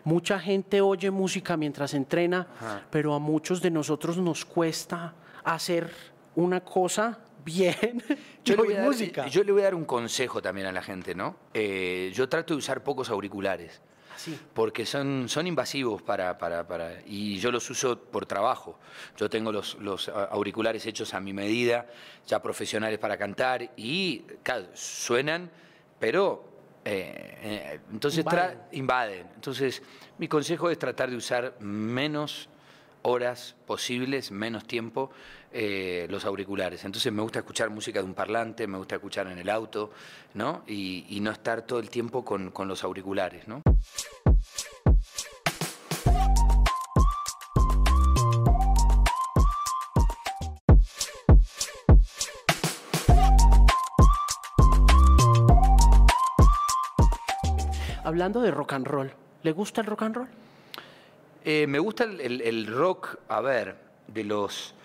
Mucha 0.05 0.39
gente 0.39 0.81
oye 0.81 1.11
música 1.11 1.55
mientras 1.55 1.93
entrena, 1.93 2.47
pero 2.89 3.13
a 3.13 3.19
muchos 3.19 3.61
de 3.61 3.69
nosotros 3.69 4.17
nos 4.17 4.43
cuesta 4.43 5.13
hacer 5.53 5.91
una 6.35 6.61
cosa 6.61 7.19
bien 7.43 8.03
yo 8.45 8.55
le, 8.55 8.63
voy 8.63 8.75
a 8.75 8.81
música. 8.83 9.23
Dar, 9.23 9.31
yo 9.31 9.43
le 9.43 9.51
voy 9.51 9.61
a 9.61 9.65
dar 9.65 9.75
un 9.75 9.85
consejo 9.85 10.41
también 10.41 10.67
a 10.67 10.71
la 10.71 10.81
gente, 10.81 11.15
¿no? 11.15 11.35
Eh, 11.53 12.11
yo 12.13 12.27
trato 12.29 12.53
de 12.53 12.59
usar 12.59 12.83
pocos 12.83 13.09
auriculares. 13.09 13.81
Sí. 14.17 14.37
Porque 14.53 14.85
son, 14.85 15.29
son 15.29 15.47
invasivos 15.47 16.01
para, 16.01 16.37
para, 16.37 16.67
para, 16.67 17.01
Y 17.05 17.37
yo 17.39 17.51
los 17.51 17.69
uso 17.69 17.97
por 17.97 18.25
trabajo. 18.25 18.77
Yo 19.15 19.29
tengo 19.29 19.49
los, 19.49 19.75
los 19.75 20.09
auriculares 20.09 20.85
hechos 20.85 21.13
a 21.13 21.21
mi 21.21 21.31
medida, 21.31 21.87
ya 22.27 22.41
profesionales 22.41 22.99
para 22.99 23.17
cantar, 23.17 23.71
y 23.77 24.23
claro, 24.43 24.67
suenan, 24.73 25.49
pero 25.99 26.43
eh, 26.83 27.37
eh, 27.41 27.79
entonces 27.91 28.19
invaden. 28.19 28.59
invaden. 28.73 29.27
Entonces, 29.35 29.81
mi 30.17 30.27
consejo 30.27 30.69
es 30.69 30.77
tratar 30.77 31.09
de 31.09 31.15
usar 31.15 31.55
menos 31.61 32.49
horas 33.01 33.55
posibles, 33.65 34.31
menos 34.31 34.65
tiempo, 34.65 35.11
eh, 35.51 36.07
los 36.09 36.25
auriculares. 36.25 36.83
Entonces 36.85 37.11
me 37.11 37.21
gusta 37.21 37.39
escuchar 37.39 37.69
música 37.69 37.99
de 37.99 38.05
un 38.05 38.13
parlante, 38.13 38.67
me 38.67 38.77
gusta 38.77 38.95
escuchar 38.95 39.27
en 39.27 39.37
el 39.37 39.49
auto, 39.49 39.91
¿no? 40.33 40.63
Y, 40.67 41.19
no 41.21 41.31
estar 41.31 41.63
todo 41.63 41.79
el 41.79 41.89
tiempo 41.89 42.23
con, 42.23 42.51
los 42.67 42.83
auriculares, 42.83 43.47
¿no? 43.47 43.61
Hablando 58.03 58.41
de 58.41 58.49
rock 58.49 58.73
and 58.73 58.87
roll, 58.87 59.13
¿le 59.43 59.51
gusta 59.51 59.81
el 59.81 59.87
rock 59.87 60.01
and 60.03 60.15
roll? 60.15 60.38
Eh, 61.51 61.65
me 61.65 61.79
gusta 61.79 62.03
el, 62.03 62.67
rock, 62.67 63.17
a 63.27 63.41
ver, 63.41 63.75
de 64.05 64.23
los 64.23 64.75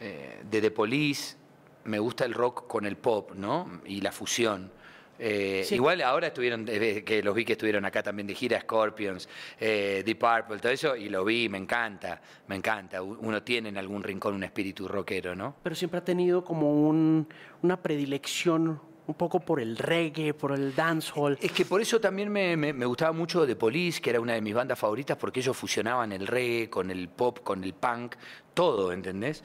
eh, 0.00 0.40
de 0.50 0.62
The 0.62 0.70
Police, 0.70 1.36
me 1.84 1.98
gusta 1.98 2.24
el 2.24 2.32
rock 2.32 2.66
con 2.66 2.86
el 2.86 2.96
pop, 2.96 3.32
¿no? 3.34 3.82
Y 3.84 4.00
la 4.00 4.10
fusión. 4.10 4.72
Eh, 5.18 5.66
igual 5.70 6.00
ahora 6.00 6.28
estuvieron, 6.28 6.64
que 6.64 7.20
los 7.22 7.34
vi 7.34 7.44
que 7.44 7.52
estuvieron 7.52 7.84
acá 7.84 8.02
también 8.02 8.26
de 8.26 8.34
gira, 8.34 8.58
Scorpions, 8.58 9.28
Deep 9.60 10.18
Purple, 10.18 10.60
todo 10.60 10.72
eso, 10.72 10.96
y 10.96 11.10
lo 11.10 11.26
vi, 11.26 11.50
me 11.50 11.58
encanta, 11.58 12.22
me 12.46 12.56
encanta. 12.56 13.02
Uno 13.02 13.42
tiene 13.42 13.68
en 13.68 13.76
algún 13.76 14.02
rincón 14.02 14.34
un 14.34 14.44
espíritu 14.44 14.88
rockero, 14.88 15.34
¿no? 15.34 15.56
Pero 15.62 15.74
siempre 15.74 15.98
ha 15.98 16.04
tenido 16.04 16.42
como 16.42 16.88
una 16.88 17.82
predilección 17.82 18.80
un 19.08 19.14
poco 19.14 19.40
por 19.40 19.58
el 19.58 19.76
reggae, 19.78 20.34
por 20.34 20.52
el 20.52 20.74
dancehall. 20.74 21.38
Es 21.40 21.50
que 21.52 21.64
por 21.64 21.80
eso 21.80 21.98
también 21.98 22.30
me, 22.30 22.72
gustaba 22.84 23.12
mucho 23.12 23.46
The 23.46 23.56
Police, 23.56 24.02
que 24.02 24.10
era 24.10 24.20
una 24.20 24.34
de 24.34 24.42
mis 24.42 24.52
bandas 24.52 24.78
favoritas, 24.78 25.16
porque 25.16 25.40
ellos 25.40 25.56
fusionaban 25.56 26.12
el 26.12 26.26
reggae 26.26 26.68
con 26.68 26.90
el 26.90 27.08
pop, 27.08 27.40
con 27.42 27.64
el 27.64 27.72
punk, 27.72 28.16
todo, 28.52 28.92
¿entendés? 28.92 29.42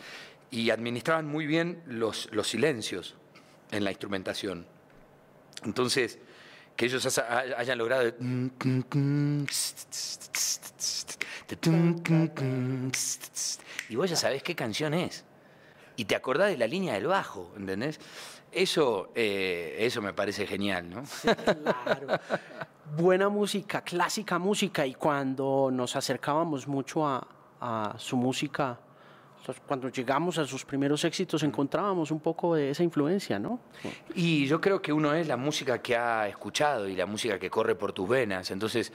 Y 0.52 0.70
administraban 0.70 1.26
muy 1.26 1.48
bien 1.48 1.82
los, 1.88 2.30
silencios 2.44 3.16
en 3.72 3.86
la 3.86 3.92
instrumentación. 3.92 4.66
Entonces, 5.64 6.20
que 6.76 6.86
ellos 6.86 7.18
hayan 7.58 7.78
logrado... 7.78 8.14
Y 13.90 13.96
vos 13.96 14.10
ya 14.10 14.16
sabés 14.18 14.44
qué 14.44 14.56
canción 14.56 14.94
es. 14.94 15.24
Y 15.96 16.06
te 16.06 16.16
acordás 16.16 16.50
de 16.50 16.58
la 16.58 16.68
línea 16.68 16.94
del 16.94 17.08
bajo, 17.08 17.52
¿entendés? 17.58 18.00
Eso, 18.52 19.10
eh, 19.16 19.78
eso 19.80 20.02
me 20.02 20.14
parece 20.14 20.46
genial, 20.46 20.90
¿no? 20.90 21.04
claro. 21.24 22.20
Buena 22.98 23.30
música, 23.30 23.82
clásica 23.82 24.38
música, 24.38 24.86
y 24.86 24.94
cuando 24.94 25.70
nos 25.72 25.96
acercábamos 25.96 26.68
mucho 26.68 27.08
a, 27.08 27.28
su 27.98 28.18
música, 28.18 28.78
cuando 29.66 29.88
llegamos 29.88 30.38
a 30.38 30.46
sus 30.46 30.66
primeros 30.66 31.06
éxitos, 31.06 31.42
encontrábamos 31.44 32.12
un 32.12 32.20
poco 32.20 32.56
de 32.56 32.72
esa 32.72 32.84
influencia, 32.84 33.40
¿no? 33.40 33.62
Y 34.14 34.46
yo 34.48 34.60
creo 34.60 34.82
que 34.82 34.92
uno 34.92 35.14
es 35.14 35.28
la 35.28 35.38
música 35.38 35.82
que 35.82 35.96
ha 35.96 36.28
escuchado 36.28 36.90
y 36.90 36.96
la 36.98 37.06
música 37.06 37.40
que 37.40 37.50
corre 37.50 37.76
por 37.76 37.94
tus 37.94 38.08
venas. 38.10 38.52
Entonces, 38.52 38.92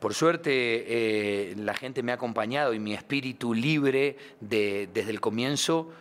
por 0.00 0.14
suerte, 0.14 0.50
eh, 0.50 1.54
la 1.56 1.74
gente 1.74 2.02
me 2.02 2.10
ha 2.10 2.16
acompañado 2.16 2.74
y 2.74 2.80
mi 2.80 2.92
espíritu 2.92 3.54
libre 3.54 4.16
de, 4.40 4.88
desde 4.92 5.12
el 5.12 5.20
comienzo 5.20 5.92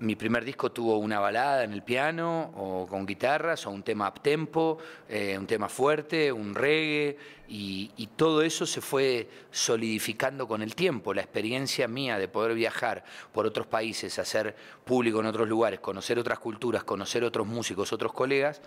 mi 0.00 0.16
primer 0.16 0.44
disco 0.44 0.70
tuvo 0.72 0.98
una 0.98 1.20
balada 1.20 1.64
en 1.64 1.72
el 1.72 1.82
piano 1.82 2.52
o 2.56 2.86
con 2.86 3.06
guitarras 3.06 3.66
o 3.66 3.70
un 3.70 3.82
tema 3.82 4.08
up 4.08 4.20
tempo, 4.20 4.78
eh, 5.08 5.36
un 5.38 5.46
tema 5.46 5.68
fuerte, 5.68 6.30
un 6.30 6.54
reggae 6.54 7.16
y, 7.48 7.90
y, 7.96 8.08
todo 8.08 8.42
eso 8.42 8.66
se 8.66 8.80
fue 8.80 9.28
solidificando 9.50 10.48
con 10.48 10.62
el 10.62 10.74
tiempo. 10.74 11.14
La 11.14 11.22
experiencia 11.22 11.86
mía 11.88 12.18
de 12.18 12.28
poder 12.28 12.54
viajar 12.54 13.04
por 13.32 13.46
otros 13.46 13.66
países, 13.66 14.18
hacer 14.18 14.54
público 14.84 15.20
en 15.20 15.26
otros 15.26 15.48
lugares, 15.48 15.80
conocer 15.80 16.18
otras 16.18 16.38
culturas, 16.38 16.84
conocer 16.84 17.24
otros 17.24 17.46
músicos, 17.46 17.92
otros 17.92 18.12
colegas, 18.12 18.60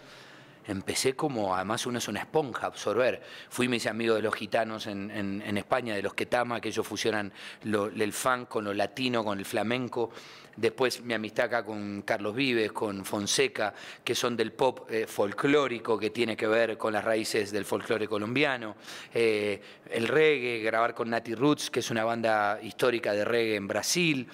empecé 0.68 1.16
como, 1.16 1.56
además 1.56 1.86
uno 1.86 1.98
es 1.98 2.08
una 2.08 2.20
esponja, 2.20 2.68
absorber. 2.68 3.22
Fui 3.50 3.68
mis 3.68 3.88
amigos 3.88 4.18
de 4.18 4.22
los 4.22 4.36
gitanos 4.36 4.88
en, 4.88 5.58
España, 5.58 5.96
de 5.96 6.02
los 6.02 6.14
Ketama, 6.14 6.62
que 6.62 6.70
ellos 6.70 6.86
fusionan 6.86 7.32
el 7.64 8.14
funk 8.14 8.48
con 8.48 8.66
lo 8.66 8.74
latino, 8.74 9.24
con 9.24 9.40
el 9.40 9.46
flamenco. 9.46 10.12
Después 10.56 11.02
mi 11.02 11.14
amistad 11.14 11.46
acá 11.46 11.64
con 11.64 12.02
Carlos 12.02 12.36
Vives, 12.36 12.72
con 12.74 13.06
Fonseca, 13.06 13.74
que 14.04 14.14
son 14.14 14.36
del 14.36 14.52
pop 14.52 14.92
eh, 14.92 15.08
folclórico, 15.08 15.98
que 15.98 16.10
tiene 16.10 16.36
que 16.36 16.48
ver 16.48 16.78
con 16.78 16.92
las 16.92 17.04
raíces 17.04 17.52
del 17.52 17.64
folclore 17.64 18.08
colombiano. 18.08 18.76
Eh, 19.14 19.62
el 19.90 20.08
reggae, 20.08 20.60
grabar 20.60 20.94
con 20.94 21.10
Nati 21.10 21.34
Roots, 21.34 21.70
que 21.70 21.80
es 21.80 21.90
una 21.92 22.04
banda 22.04 22.60
histórica 22.62 23.14
de 23.14 23.24
reggae 23.24 23.56
en 23.56 23.68
Brasil 23.68 24.28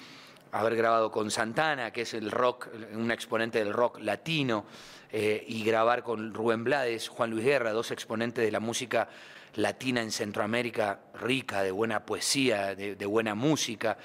haber 0.52 0.76
grabado 0.76 1.10
con 1.10 1.30
Santana, 1.30 1.90
que 1.92 2.02
es 2.02 2.14
el 2.14 2.30
rock, 2.30 2.68
un 2.94 3.10
exponente 3.10 3.58
del 3.58 3.72
rock 3.72 4.00
latino, 4.00 4.64
eh, 5.12 5.44
y 5.46 5.64
grabar 5.64 6.02
con 6.02 6.34
Rubén 6.34 6.64
Blades, 6.64 7.08
Juan 7.08 7.30
Luis 7.30 7.44
Guerra, 7.44 7.72
dos 7.72 7.90
exponentes 7.90 8.44
de 8.44 8.50
la 8.50 8.60
música 8.60 9.08
latina 9.56 10.02
en 10.02 10.10
Centroamérica, 10.10 11.00
rica, 11.14 11.62
de 11.62 11.70
buena 11.70 12.04
poesía, 12.04 12.74
de, 12.74 13.06
buena 13.06 13.34
música. 13.34 13.98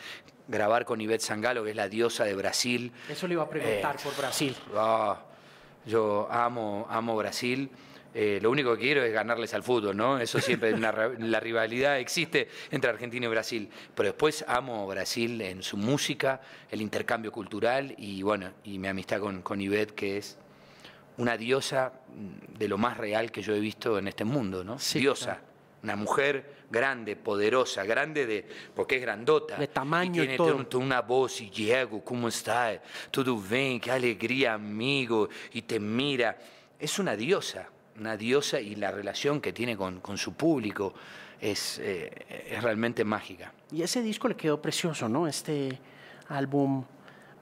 Grabar 0.47 0.85
con 0.85 0.99
Ivette 0.99 1.21
Sangalo, 1.21 1.63
que 1.63 1.71
es 1.71 1.75
la 1.75 1.87
diosa 1.87 2.23
de 2.23 2.33
Brasil. 2.35 2.91
Eso 3.09 3.27
le 3.27 3.33
iba 3.35 3.43
a 3.43 3.49
preguntar 3.49 3.97
por 3.97 4.15
Brasil. 4.17 4.55
Ah, 4.75 5.21
yo 5.85 6.27
amo, 6.29 6.87
amo 6.89 7.15
Brasil. 7.15 7.69
Eh, 8.13 8.39
lo 8.41 8.51
único 8.51 8.73
que 8.75 8.81
quiero 8.81 9.03
es 9.03 9.13
ganarles 9.13 9.53
al 9.53 9.63
fútbol, 9.63 9.95
¿no? 9.95 10.19
Eso 10.19 10.41
siempre, 10.41 10.77
la 10.77 11.39
rivalidad 11.39 11.99
existe 11.99 12.49
entre 12.69 12.89
Argentina 12.89 13.25
y 13.25 13.29
Brasil. 13.29 13.69
Pero 13.95 14.09
después 14.09 14.43
amo 14.47 14.85
Brasil 14.87 15.41
en 15.41 15.63
su 15.63 15.77
música, 15.77 16.41
el 16.69 16.81
intercambio 16.81 17.31
cultural 17.31 17.95
y 17.97 18.21
bueno, 18.21 18.51
y 18.65 18.79
mi 18.79 18.89
amistad 18.89 19.21
con, 19.21 19.41
con 19.41 19.61
Ivette, 19.61 19.93
que 19.93 20.17
es 20.17 20.37
una 21.21 21.37
diosa 21.37 21.93
de 22.57 22.67
lo 22.67 22.77
más 22.77 22.97
real 22.97 23.31
que 23.31 23.41
yo 23.41 23.53
he 23.53 23.59
visto 23.59 23.99
en 23.99 24.07
este 24.07 24.25
mundo, 24.25 24.63
¿no? 24.63 24.77
diosa. 24.93 25.39
Una 25.83 25.95
mujer 25.95 26.65
grande, 26.69 27.15
poderosa, 27.15 27.83
grande 27.83 28.25
de 28.25 28.47
porque 28.75 28.95
es 28.95 29.01
grandota. 29.01 29.57
De 29.57 29.67
tamaño 29.67 30.23
y 30.23 30.27
tiene 30.27 30.37
todo. 30.37 30.79
una 30.79 31.01
voz 31.01 31.41
y 31.41 31.49
Diego, 31.49 32.03
¿cómo 32.03 32.27
está? 32.27 32.81
Todo 33.09 33.37
bien, 33.37 33.79
qué 33.79 33.91
alegría, 33.91 34.55
amigo, 34.55 35.29
y 35.53 35.61
te 35.61 35.79
mira. 35.79 36.37
Es 36.79 36.97
una 36.97 37.15
diosa 37.15 37.67
una 37.99 38.17
diosa 38.17 38.59
y 38.59 38.75
la 38.75 38.89
relación 38.89 39.39
que 39.41 39.53
tiene 39.53 39.77
con, 39.77 40.01
su 40.17 40.33
público 40.33 40.93
es, 41.39 41.77
eh, 41.79 42.09
es, 42.49 42.63
realmente 42.63 43.03
mágica. 43.03 43.53
Y 43.71 43.83
ese 43.83 44.01
disco 44.01 44.27
le 44.27 44.35
quedó 44.35 44.61
precioso, 44.61 45.07
¿no? 45.07 45.27
Este 45.27 45.77
álbum 46.29 46.83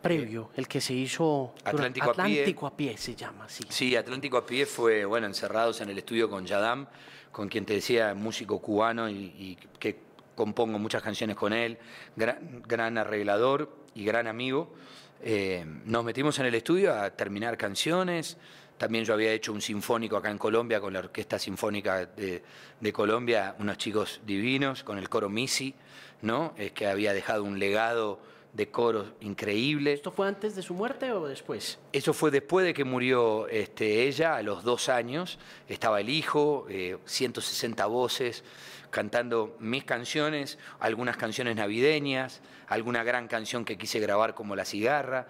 previo, 0.02 0.50
el 0.56 0.68
que 0.68 0.82
se 0.82 0.94
hizo 0.94 1.54
Atlántico, 1.64 2.12
Atlántico 2.12 2.68
a, 2.68 2.76
pie. 2.76 2.98
se 2.98 3.16
llama, 3.16 3.48
sí. 3.50 3.64
Sí, 3.70 3.96
Atlántico 3.96 4.38
a 4.38 4.46
pie 4.46 4.66
fue, 4.66 5.06
bueno, 5.06 5.28
encerrados 5.28 5.82
en 5.82 5.90
el 5.90 5.98
estudio 5.98 6.30
con 6.30 6.46
Yadam, 6.46 6.88
con 7.32 7.50
quien 7.50 7.66
te 7.66 7.74
decía, 7.74 8.14
músico 8.16 8.60
cubano 8.60 9.10
y, 9.10 9.58
que 9.80 10.00
compongo 10.36 10.80
muchas 10.80 11.04
canciones 11.04 11.36
con 11.36 11.54
él, 11.54 11.78
gran, 12.16 12.98
arreglador 12.98 13.76
y 13.94 14.06
gran 14.06 14.28
amigo. 14.28 14.74
Eh, 15.22 15.66
nos 15.86 16.06
metimos 16.06 16.40
en 16.40 16.46
el 16.46 16.56
estudio 16.56 16.94
a 16.94 17.10
terminar 17.12 17.58
canciones. 17.58 18.38
También 18.78 19.04
yo 19.04 19.14
había 19.14 19.34
hecho 19.34 19.52
un 19.52 19.62
sinfónico 19.62 20.16
acá 20.16 20.32
en 20.32 20.38
Colombia 20.38 20.80
con 20.80 20.94
la 20.94 21.00
Orquesta 21.00 21.38
Sinfónica 21.38 22.06
de, 22.06 22.42
de 22.80 22.94
Colombia, 22.94 23.54
unos 23.60 23.78
chicos 23.78 24.22
divinos, 24.26 24.86
con 24.86 24.98
el 24.98 25.10
coro 25.10 25.28
Misi, 25.28 25.76
¿no? 26.22 26.54
Es 26.58 26.72
que 26.72 26.88
había 26.88 27.14
dejado 27.14 27.44
un 27.44 27.60
legado 27.60 28.22
de 28.54 28.70
coros 28.70 29.08
increíble. 29.22 29.94
¿Esto 29.94 30.12
fue 30.12 30.28
antes 30.28 30.56
de 30.56 30.62
su 30.62 30.74
muerte 30.74 31.12
o 31.12 31.28
después? 31.28 31.78
Eso 31.94 32.14
fue 32.14 32.32
después 32.32 32.66
de 32.66 32.74
que 32.74 32.84
murió 32.84 33.48
este, 33.48 34.08
ella, 34.08 34.36
a 34.36 34.42
los 34.42 34.64
dos 34.64 34.90
años. 34.90 35.38
Estaba 35.68 36.02
el 36.02 36.10
hijo, 36.10 36.68
160 37.06 37.84
eh, 37.84 37.88
voces, 37.88 38.44
cantando 38.90 39.56
mis 39.60 39.84
canciones, 39.84 40.58
algunas 40.80 41.16
canciones 41.18 41.56
navideñas, 41.56 42.42
alguna 42.68 43.04
gran 43.04 43.28
canción 43.28 43.66
que 43.66 43.78
quise 43.78 44.00
grabar 44.00 44.34
como 44.34 44.56
La 44.56 44.66
Cigarra. 44.66 45.28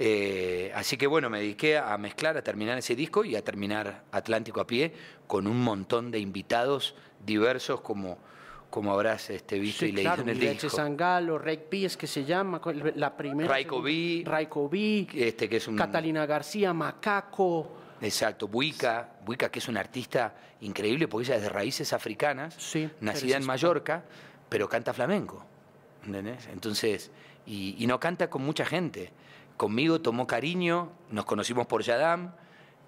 Eh, 0.00 0.70
así 0.76 0.96
que 0.96 1.06
bueno, 1.08 1.28
me 1.28 1.40
dediqué 1.40 1.78
a 1.78 1.96
mezclar, 1.98 2.36
a 2.36 2.42
terminar 2.42 2.78
ese 2.78 2.94
disco 2.94 3.24
y 3.24 3.34
a 3.34 3.42
terminar 3.42 4.04
Atlántico 4.12 4.60
a 4.60 4.66
pie 4.66 4.92
con 5.26 5.46
un 5.46 5.60
montón 5.60 6.10
de 6.12 6.20
invitados 6.20 6.94
diversos 7.24 7.80
como 7.80 8.18
como 8.70 8.92
habrás 8.92 9.30
este, 9.30 9.58
visto 9.58 9.86
y 9.86 9.92
leído 9.92 10.14
en 10.14 10.28
el 10.28 10.38
disco. 10.38 10.68
Sangalo, 10.68 11.40
P 11.42 11.84
es 11.84 11.96
que 11.96 12.06
se 12.06 12.24
llama, 12.24 12.60
la 12.96 13.16
primera. 13.16 13.48
Raiko 13.48 13.80
B. 13.80 14.22
Raiko 14.24 14.68
B. 14.68 15.06
Este, 15.14 15.48
que 15.48 15.56
es 15.56 15.68
un... 15.68 15.76
Catalina 15.76 16.26
García, 16.26 16.72
Macaco. 16.72 17.76
Exacto, 18.00 18.46
Buica, 18.46 19.16
Buica 19.24 19.50
que 19.50 19.58
es 19.58 19.68
una 19.68 19.80
artista 19.80 20.34
increíble 20.60 21.08
porque 21.08 21.26
ella 21.26 21.36
es 21.36 21.42
de 21.42 21.48
raíces 21.48 21.92
africanas, 21.92 22.56
nacida 23.00 23.36
en 23.36 23.44
Mallorca, 23.44 24.04
pero 24.48 24.68
canta 24.68 24.92
flamenco. 24.92 25.44
¿entendés? 26.06 26.48
Entonces, 26.52 27.10
y, 27.46 27.74
y, 27.78 27.86
no 27.86 27.98
canta 27.98 28.30
con 28.30 28.42
mucha 28.42 28.64
gente. 28.64 29.10
Conmigo 29.56 30.00
tomó 30.00 30.26
cariño, 30.26 30.92
nos 31.10 31.24
conocimos 31.24 31.66
por 31.66 31.82
Yadam, 31.82 32.32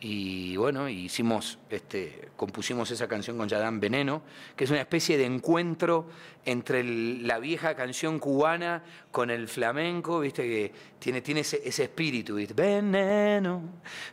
y 0.02 0.56
bueno, 0.56 0.88
hicimos, 0.88 1.58
este, 1.68 2.30
compusimos 2.34 2.90
esa 2.90 3.06
canción 3.06 3.36
con 3.36 3.50
Yadam 3.50 3.80
Veneno, 3.80 4.22
que 4.56 4.64
es 4.64 4.70
una 4.70 4.80
especie 4.80 5.18
de 5.18 5.26
encuentro 5.26 6.08
entre 6.46 6.82
la 6.82 7.38
vieja 7.38 7.74
canción 7.74 8.18
cubana 8.18 8.82
con 9.10 9.28
el 9.28 9.46
flamenco, 9.46 10.20
viste 10.20 10.42
que 10.44 10.72
tiene, 10.98 11.20
tiene 11.20 11.40
ese, 11.40 11.66
espíritu, 11.66 12.36
¿viste? 12.36 12.54
Veneno, 12.54 13.62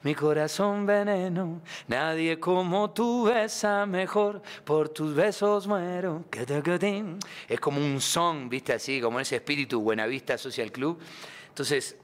mi 0.04 0.14
corazón 0.14 0.86
veneno, 0.86 1.62
nadie 1.88 2.38
como 2.38 2.92
tú 2.92 3.24
besa 3.24 3.86
mejor, 3.86 4.42
por 4.66 4.90
tus 4.90 5.16
besos 5.16 5.68
muero. 5.68 6.26
Es 7.48 7.60
como 7.62 7.80
un 7.80 8.02
son, 8.02 8.50
viste 8.50 8.74
así, 8.74 9.00
como 9.00 9.22
ese 9.22 9.38
espíritu 9.38 9.80
Buenavista 9.80 10.38
Social 10.38 10.70
Club. 10.70 11.00
Entonces, 11.48 11.96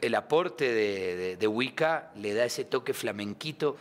el 0.00 0.14
aporte 0.14 0.72
de, 0.72 1.36
de, 1.36 1.46
Wicca 1.48 2.10
le 2.16 2.34
da 2.34 2.44
ese 2.44 2.64
toque 2.64 2.94
flamenquito. 2.94 3.76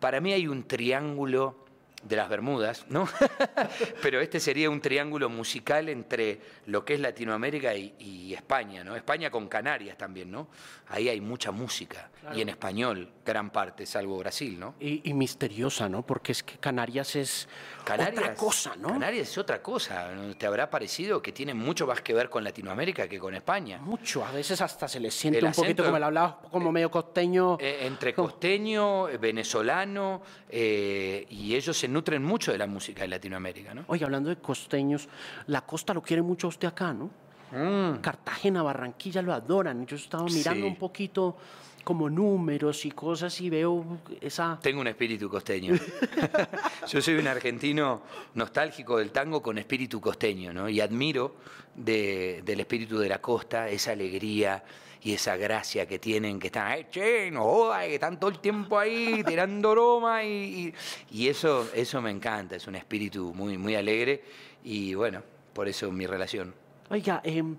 Para 0.00 0.20
mí 0.20 0.32
hay 0.32 0.46
un 0.46 0.64
triángulo 0.64 1.56
de 2.02 2.16
las 2.16 2.28
Bermudas, 2.28 2.86
¿no? 2.88 3.08
Pero 4.02 4.20
este 4.20 4.38
sería 4.40 4.70
un 4.70 4.80
triángulo 4.80 5.28
musical 5.28 5.88
entre 5.88 6.40
lo 6.66 6.84
que 6.84 6.94
es 6.94 7.00
Latinoamérica 7.00 7.74
y, 7.74 8.34
España, 8.34 8.84
¿no? 8.84 8.94
España 8.94 9.30
con 9.30 9.48
Canarias 9.48 9.96
también, 9.96 10.30
¿no? 10.30 10.48
Ahí 10.88 11.08
hay 11.08 11.20
mucha 11.20 11.50
música 11.50 12.10
y 12.34 12.42
en 12.42 12.50
español, 12.50 13.10
gran 13.24 13.50
parte, 13.50 13.84
salvo 13.84 14.18
Brasil, 14.18 14.58
¿no? 14.58 14.74
Y, 14.78 15.12
misteriosa, 15.12 15.88
¿no? 15.88 16.06
Porque 16.06 16.32
es 16.32 16.42
que 16.42 16.58
Canarias 16.58 17.16
es 17.16 17.48
otra 17.82 18.34
cosa, 18.34 18.76
¿no? 18.76 18.88
Canarias 18.88 19.28
es 19.30 19.38
otra 19.38 19.60
cosa. 19.60 20.10
¿Te 20.38 20.46
habrá 20.46 20.70
parecido 20.70 21.20
que 21.20 21.32
tiene 21.32 21.54
mucho 21.54 21.86
más 21.86 22.00
que 22.00 22.14
ver 22.14 22.30
con 22.30 22.44
Latinoamérica 22.44 23.08
que 23.08 23.18
con 23.18 23.34
España? 23.34 23.78
Mucho, 23.78 24.24
a 24.24 24.30
veces 24.30 24.60
hasta 24.60 24.86
se 24.86 25.00
le 25.00 25.10
siente 25.10 25.44
un 25.44 25.52
poquito 25.52 25.84
como 25.84 25.96
el 25.96 26.02
hablaba, 26.02 26.40
como 26.50 26.70
medio 26.70 26.90
costeño. 26.90 27.58
Eh, 27.60 27.86
entre 27.86 28.14
costeño, 28.14 29.06
venezolano, 29.18 30.22
eh, 30.48 31.26
y 31.30 31.54
ellos 31.54 31.76
se 31.76 31.87
nutren 31.92 32.22
mucho 32.22 32.52
de 32.52 32.58
la 32.58 32.66
música 32.66 33.02
de 33.02 33.08
Latinoamérica, 33.08 33.74
¿no? 33.74 33.84
Oye, 33.88 34.04
hablando 34.04 34.28
de 34.30 34.36
costeños, 34.36 35.08
la 35.46 35.62
costa 35.62 35.94
lo 35.94 36.02
quiere 36.02 36.22
mucho 36.22 36.48
usted 36.48 36.68
acá, 36.68 36.92
¿no? 36.92 37.10
Mm. 37.52 38.00
Cartagena, 38.00 38.62
Barranquilla 38.62 39.22
lo 39.22 39.32
adoran. 39.32 39.86
Yo 39.86 39.96
estaba 39.96 40.24
mirando 40.24 40.66
un 40.66 40.76
poquito 40.76 41.36
como 41.84 42.10
números 42.10 42.84
y 42.84 42.90
cosas 42.90 43.40
y 43.40 43.48
veo 43.48 44.00
esa... 44.20 44.58
Tengo 44.60 44.82
un 44.82 44.88
espíritu 44.88 45.30
costeño. 45.30 45.74
Yo 46.88 47.00
soy 47.00 47.14
un 47.14 47.26
argentino 47.26 48.02
nostálgico 48.34 48.98
del 48.98 49.10
tango 49.10 49.42
con 49.42 49.56
espíritu 49.56 49.98
costeño, 49.98 50.52
¿no? 50.52 50.68
Y 50.68 50.80
admiro 50.80 51.36
del 51.74 52.60
espíritu 52.60 52.98
de 52.98 53.08
la 53.08 53.22
costa, 53.22 53.70
esa 53.70 53.92
alegría, 53.92 54.62
y 55.02 55.12
esa 55.12 55.36
gracia 55.36 55.86
que 55.86 55.98
tienen, 55.98 56.38
que 56.38 56.48
están, 56.48 56.66
ay, 56.66 56.86
che, 56.90 57.30
no 57.30 57.44
joda, 57.44 57.82
que 57.82 57.94
están 57.94 58.18
todo 58.18 58.30
el 58.30 58.40
tiempo 58.40 58.78
ahí 58.78 59.22
tirando 59.24 59.70
broma 59.70 60.24
y, 60.24 60.74
y, 61.10 61.28
eso, 61.28 61.68
eso 61.74 62.00
me 62.02 62.10
encanta, 62.10 62.56
es 62.56 62.66
un 62.66 62.74
espíritu 62.74 63.32
muy, 63.34 63.56
muy 63.56 63.74
alegre 63.74 64.22
y 64.64 64.94
bueno, 64.94 65.22
por 65.52 65.68
eso 65.68 65.90
mi 65.90 66.06
relación. 66.06 66.54
Oiga, 66.90 67.20
em, 67.24 67.56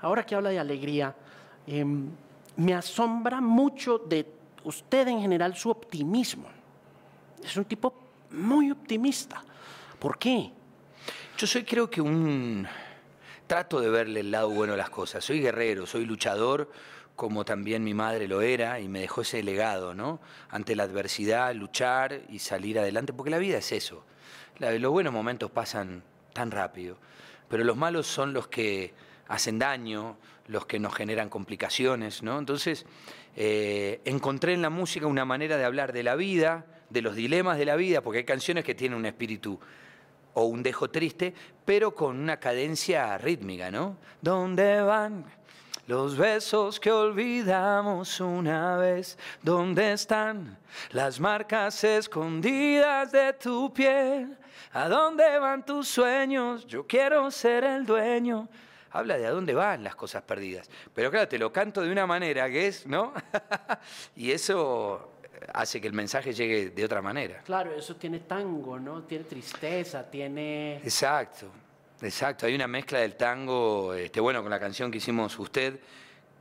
ahora 0.00 0.24
que 0.24 0.34
habla 0.34 0.50
de 0.50 0.58
alegría, 0.58 1.14
em, 1.66 2.08
me 2.56 2.74
asombra 2.74 3.40
mucho 3.40 3.98
de 3.98 4.26
usted 4.64 5.08
en 5.08 5.20
general 5.20 5.56
su 5.56 5.70
optimismo. 5.70 6.48
Es 7.42 7.56
un 7.56 7.64
tipo 7.64 7.94
muy 8.30 8.70
optimista. 8.70 9.42
¿Por 9.98 10.18
qué? 10.18 10.50
Yo 11.36 11.46
soy 11.46 11.64
creo 11.64 11.88
que 11.88 12.00
un 12.00 12.66
trato 13.48 13.80
de 13.80 13.88
verle 13.90 14.20
el 14.20 14.30
lado 14.30 14.50
bueno 14.50 14.74
a 14.74 14.76
las 14.76 14.90
cosas. 14.90 15.24
Soy 15.24 15.40
guerrero, 15.40 15.86
soy 15.86 16.04
luchador, 16.04 16.70
como 17.16 17.44
también 17.44 17.82
mi 17.82 17.94
madre 17.94 18.28
lo 18.28 18.42
era, 18.42 18.78
y 18.78 18.88
me 18.88 19.00
dejó 19.00 19.22
ese 19.22 19.42
legado, 19.42 19.94
¿no? 19.94 20.20
Ante 20.50 20.76
la 20.76 20.84
adversidad, 20.84 21.52
luchar 21.54 22.20
y 22.28 22.38
salir 22.38 22.78
adelante, 22.78 23.12
porque 23.12 23.30
la 23.30 23.38
vida 23.38 23.58
es 23.58 23.72
eso. 23.72 24.04
los 24.60 24.92
buenos 24.92 25.12
momentos 25.12 25.50
pasan 25.50 26.04
tan 26.32 26.50
rápido, 26.50 26.98
pero 27.48 27.64
los 27.64 27.76
malos 27.76 28.06
son 28.06 28.32
los 28.32 28.46
que 28.46 28.94
hacen 29.26 29.58
daño, 29.58 30.18
los 30.46 30.66
que 30.66 30.78
nos 30.78 30.94
generan 30.94 31.28
complicaciones, 31.28 32.22
¿no? 32.22 32.38
Entonces, 32.38 32.86
eh, 33.34 34.00
encontré 34.04 34.52
en 34.52 34.62
la 34.62 34.70
música 34.70 35.06
una 35.06 35.24
manera 35.24 35.56
de 35.56 35.64
hablar 35.64 35.92
de 35.92 36.02
la 36.02 36.16
vida, 36.16 36.66
de 36.90 37.02
los 37.02 37.16
dilemas 37.16 37.58
de 37.58 37.64
la 37.64 37.76
vida, 37.76 38.02
porque 38.02 38.18
hay 38.18 38.24
canciones 38.24 38.64
que 38.64 38.74
tienen 38.74 38.98
un 38.98 39.06
espíritu 39.06 39.58
o 40.38 40.44
un 40.44 40.62
dejo 40.62 40.88
triste, 40.88 41.34
pero 41.64 41.92
con 41.92 42.16
una 42.16 42.38
cadencia 42.38 43.18
rítmica, 43.18 43.72
¿no? 43.72 43.96
¿Dónde 44.22 44.80
van 44.82 45.24
los 45.88 46.16
besos 46.16 46.78
que 46.78 46.92
olvidamos 46.92 48.20
una 48.20 48.76
vez? 48.76 49.18
¿Dónde 49.42 49.92
están 49.92 50.56
las 50.92 51.18
marcas 51.18 51.82
escondidas 51.82 53.10
de 53.10 53.32
tu 53.32 53.72
piel? 53.74 54.38
¿A 54.72 54.88
dónde 54.88 55.38
van 55.40 55.66
tus 55.66 55.88
sueños? 55.88 56.64
Yo 56.68 56.86
quiero 56.86 57.30
ser 57.32 57.64
el 57.64 57.84
dueño 57.84 58.48
habla 58.90 59.18
de 59.18 59.26
a 59.26 59.30
dónde 59.30 59.54
van 59.54 59.84
las 59.84 59.94
cosas 59.94 60.22
perdidas. 60.22 60.70
Pero 60.94 61.10
claro, 61.10 61.28
te 61.28 61.38
lo 61.38 61.52
canto 61.52 61.82
de 61.82 61.92
una 61.92 62.06
manera 62.06 62.48
que 62.48 62.68
es, 62.68 62.86
¿no? 62.86 63.12
y 64.16 64.30
eso 64.32 65.17
hace 65.52 65.80
que 65.80 65.86
el 65.86 65.92
mensaje 65.92 66.32
llegue 66.32 66.70
de 66.70 66.84
otra 66.84 67.02
manera. 67.02 67.42
Claro, 67.44 67.74
eso 67.74 67.96
tiene 67.96 68.20
tango, 68.20 68.78
¿no? 68.78 69.02
Tiene 69.02 69.24
tristeza, 69.24 70.08
tiene... 70.08 70.76
Exacto, 70.78 71.50
exacto. 72.02 72.46
Hay 72.46 72.54
una 72.54 72.66
mezcla 72.66 72.98
del 72.98 73.16
tango, 73.16 73.94
este, 73.94 74.20
bueno, 74.20 74.42
con 74.42 74.50
la 74.50 74.60
canción 74.60 74.90
que 74.90 74.98
hicimos 74.98 75.38
usted, 75.38 75.78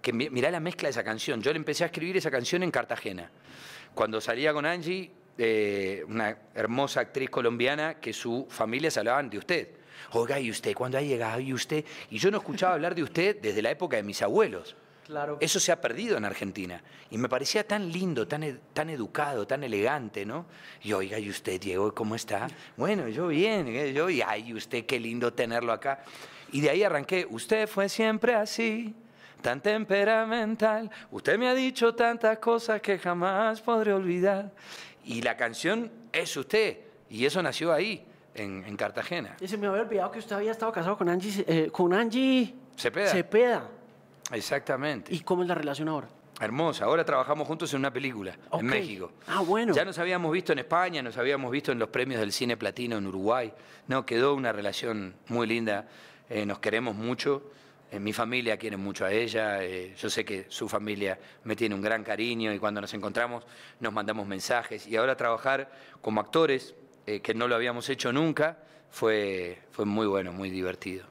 que 0.02 0.14
mirá 0.14 0.52
la 0.52 0.60
mezcla 0.60 0.88
de 0.88 0.92
esa 0.92 1.04
canción. 1.04 1.42
Yo 1.42 1.52
le 1.52 1.58
empecé 1.58 1.84
a 1.84 1.88
escribir 1.88 2.18
esa 2.18 2.32
canción 2.32 2.64
en 2.64 2.72
Cartagena. 2.72 3.30
Cuando 3.94 4.22
salía 4.22 4.54
con 4.54 4.66
Angie, 4.66 5.12
eh, 5.38 6.04
una 6.08 6.38
hermosa 6.56 7.02
actriz 7.02 7.30
colombiana, 7.30 7.96
que 7.96 8.14
su 8.14 8.48
familia 8.50 8.90
se 8.90 9.00
hablaban 9.00 9.30
de 9.30 9.38
usted. 9.38 9.68
Oiga, 10.12 10.40
¿y 10.40 10.50
usted 10.50 10.74
cuándo 10.74 10.98
ha 10.98 11.02
llegado? 11.02 11.40
¿Y 11.40 11.54
usted? 11.54 11.84
Y 12.10 12.18
yo 12.18 12.32
no 12.32 12.38
escuchaba 12.38 12.74
hablar 12.74 12.96
de 12.96 13.04
usted 13.04 13.42
desde 13.42 13.62
la 13.62 13.72
época 13.72 13.98
de 13.98 14.04
mis 14.04 14.22
abuelos. 14.22 14.76
Eso 15.40 15.60
se 15.60 15.72
ha 15.72 15.80
perdido 15.80 16.18
en 16.18 16.26
Argentina. 16.26 16.82
Y 17.10 17.18
me 17.18 17.30
parecía 17.30 17.66
tan 17.66 17.92
lindo, 17.92 18.28
tan, 18.28 18.60
tan 18.74 18.90
educado, 18.90 19.48
tan 19.48 19.64
elegante, 19.64 20.26
¿no? 20.26 20.46
Y 20.84 20.94
oiga, 20.94 21.18
¿y 21.20 21.30
usted, 21.30 21.60
Diego, 21.60 21.94
cómo 21.94 22.16
está? 22.16 22.48
Bueno, 22.76 23.08
yo 23.08 23.28
bien, 23.28 23.68
¿eh? 23.68 23.94
yo, 23.94 24.10
y 24.10 24.22
ay, 24.22 24.54
usted, 24.54 24.86
qué 24.86 25.00
lindo 25.00 25.34
tenerlo 25.34 25.72
acá. 25.72 26.04
Y 26.52 26.62
de 26.62 26.70
ahí 26.70 26.84
arranqué, 26.84 27.26
usted 27.30 27.68
fue 27.68 27.90
siempre 27.90 28.36
así, 28.36 28.94
tan 29.42 29.62
temperamental. 29.62 30.90
Usted 31.12 31.38
me 31.38 31.48
ha 31.48 31.54
dicho 31.54 31.96
tantas 31.96 32.40
cosas 32.40 32.82
que 32.82 32.98
jamás 32.98 33.62
podré 33.62 33.94
olvidar. 33.94 34.52
Y 35.06 35.22
la 35.22 35.38
canción 35.38 35.92
es 36.12 36.36
usted, 36.36 36.80
y 37.10 37.26
eso 37.26 37.42
nació 37.42 37.72
ahí, 37.72 38.06
en, 38.36 38.76
Cartagena. 38.76 39.36
Y 39.40 39.48
se 39.48 39.58
me 39.58 39.68
había 39.68 39.82
olvidado 39.82 40.12
que 40.12 40.20
usted 40.20 40.36
había 40.36 40.52
estado 40.52 40.72
casado 40.72 40.98
con 40.98 41.10
Angie, 41.10 41.44
eh, 41.48 41.70
con 41.72 41.94
Angie 41.94 42.54
Cepeda. 42.76 43.08
Cepeda. 43.08 43.70
Exactamente. 44.32 45.14
¿Y 45.14 45.22
cómo 45.22 45.44
es 45.44 45.48
la 45.48 45.56
relación 45.56 45.88
ahora? 45.88 46.08
Hermosa. 46.40 46.86
Ahora 46.86 47.04
trabajamos 47.04 47.48
juntos 47.48 47.74
en 47.74 47.80
una 47.80 47.92
película 47.92 48.38
en 48.54 48.66
México. 48.66 49.12
Ah, 49.28 49.42
bueno. 49.42 49.74
Ya 49.74 49.84
nos 49.84 49.98
habíamos 49.98 50.32
visto 50.32 50.54
en 50.54 50.60
España, 50.60 51.02
nos 51.02 51.18
habíamos 51.18 51.52
visto 51.52 51.72
en 51.72 51.80
los 51.80 51.90
premios 51.90 52.20
del 52.20 52.32
cine 52.32 52.58
platino 52.58 52.98
en 52.98 53.08
Uruguay. 53.08 53.52
No, 53.88 54.06
quedó 54.06 54.36
una 54.36 54.52
relación 54.52 55.16
muy 55.30 55.48
linda. 55.48 55.88
Eh, 56.30 56.46
nos 56.46 56.60
queremos 56.60 56.96
mucho. 56.96 57.52
En 57.90 58.04
mi 58.04 58.14
familia 58.14 58.58
quiere 58.58 58.78
mucho 58.78 59.06
a 59.06 59.12
ella. 59.12 59.64
Eh, 59.64 59.96
yo 59.98 60.10
sé 60.10 60.26
que 60.26 60.46
su 60.50 60.70
familia 60.70 61.18
me 61.44 61.56
tiene 61.56 61.74
un 61.74 61.82
gran 61.82 62.04
cariño 62.04 62.54
y 62.54 62.60
cuando 62.60 62.82
nos 62.82 62.94
encontramos 62.94 63.46
nos 63.80 63.94
mandamos 63.94 64.28
mensajes. 64.28 64.86
Y 64.86 64.96
ahora 64.96 65.18
trabajar 65.18 65.72
como 66.02 66.22
actores, 66.22 66.76
eh, 67.08 67.22
que 67.22 67.34
no 67.34 67.48
lo 67.48 67.56
habíamos 67.56 67.90
hecho 67.90 68.14
nunca, 68.14 68.60
fue, 68.92 69.60
fue 69.72 69.86
muy 69.86 70.06
bueno, 70.06 70.34
muy 70.34 70.50
divertido. 70.50 71.06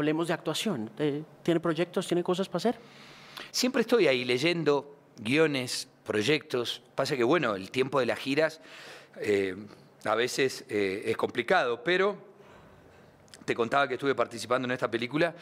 Hablemos 0.00 0.28
de 0.28 0.34
actuación. 0.34 0.90
¿Tiene 1.42 1.60
proyectos, 1.60 2.06
tiene 2.06 2.22
cosas 2.22 2.48
para 2.48 2.56
hacer? 2.56 2.78
Siempre 3.50 3.82
estoy 3.82 4.06
ahí 4.06 4.24
leyendo 4.24 4.96
guiones, 5.18 5.88
proyectos. 6.04 6.82
Pasa 6.94 7.16
que, 7.16 7.24
bueno, 7.24 7.54
el 7.54 7.70
tiempo 7.70 8.00
de 8.00 8.06
las 8.06 8.18
giras 8.18 8.60
eh, 9.20 9.54
a 10.04 10.14
veces 10.14 10.64
eh, 10.68 11.02
es 11.04 11.16
complicado, 11.16 11.84
pero 11.84 12.16
te 13.44 13.54
contaba 13.54 13.86
que 13.86 13.94
estuve 13.94 14.14
participando 14.14 14.66
en 14.66 14.72
esta 14.72 14.90
película 14.90 15.34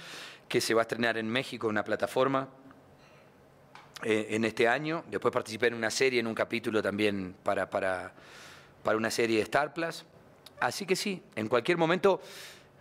que 0.49 0.61
se 0.61 0.75
va 0.75 0.81
a 0.81 0.83
estrenar 0.83 1.19
en 1.19 1.29
México, 1.29 1.69
en 1.69 1.73
una 1.73 1.85
plataforma, 1.85 2.49
eh, 4.03 4.27
en 4.31 4.45
este 4.45 4.67
año. 4.67 5.05
Después 5.09 5.33
participé 5.33 5.69
en 5.69 5.75
una 5.75 5.91
serie, 5.91 6.19
en 6.19 6.27
un 6.27 6.35
capítulo 6.35 6.83
también 6.83 7.37
para, 7.45 7.71
para, 7.71 8.13
para 8.83 8.97
una 8.97 9.11
serie 9.11 9.37
de 9.37 9.43
Star 9.43 9.73
Plus. 9.73 10.05
Así 10.59 10.85
que 10.85 10.97
sí, 10.97 11.23
en 11.37 11.47
cualquier 11.47 11.77
momento 11.77 12.21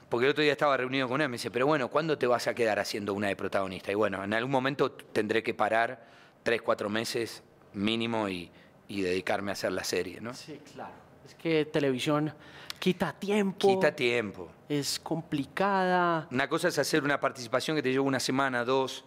porque 0.09 0.25
el 0.25 0.31
otro 0.31 0.43
día 0.43 0.53
estaba 0.53 0.77
reunido 0.77 1.07
con 1.07 1.21
él, 1.21 1.29
me 1.29 1.35
dice, 1.35 1.51
pero 1.51 1.67
bueno, 1.67 1.89
¿cuándo 1.89 2.17
te 2.17 2.27
vas 2.27 2.47
a 2.47 2.53
quedar 2.53 2.79
haciendo 2.79 3.13
una 3.13 3.27
de 3.27 3.35
protagonista? 3.35 3.91
Y 3.91 3.95
bueno, 3.95 4.23
en 4.23 4.33
algún 4.33 4.51
momento 4.51 4.91
tendré 4.91 5.43
que 5.43 5.53
parar 5.53 6.05
tres, 6.43 6.61
cuatro 6.61 6.89
meses 6.89 7.43
mínimo 7.73 8.29
y, 8.29 8.51
dedicarme 8.87 9.51
a 9.51 9.53
hacer 9.53 9.73
la 9.73 9.83
serie, 9.83 10.21
¿no? 10.21 10.33
Sí, 10.33 10.59
claro. 10.73 10.93
Es 11.25 11.35
que 11.35 11.65
televisión 11.65 12.33
quita 12.79 13.11
tiempo. 13.11 13.67
Quita 13.67 13.93
tiempo. 13.93 14.49
Es 14.69 14.97
complicada. 14.97 16.25
Una 16.31 16.47
cosa 16.47 16.69
es 16.69 16.79
hacer 16.79 17.03
una 17.03 17.19
participación 17.19 17.75
que 17.75 17.83
te 17.83 17.91
lleva 17.91 18.05
una 18.05 18.21
semana, 18.21 18.63
dos, 18.63 19.03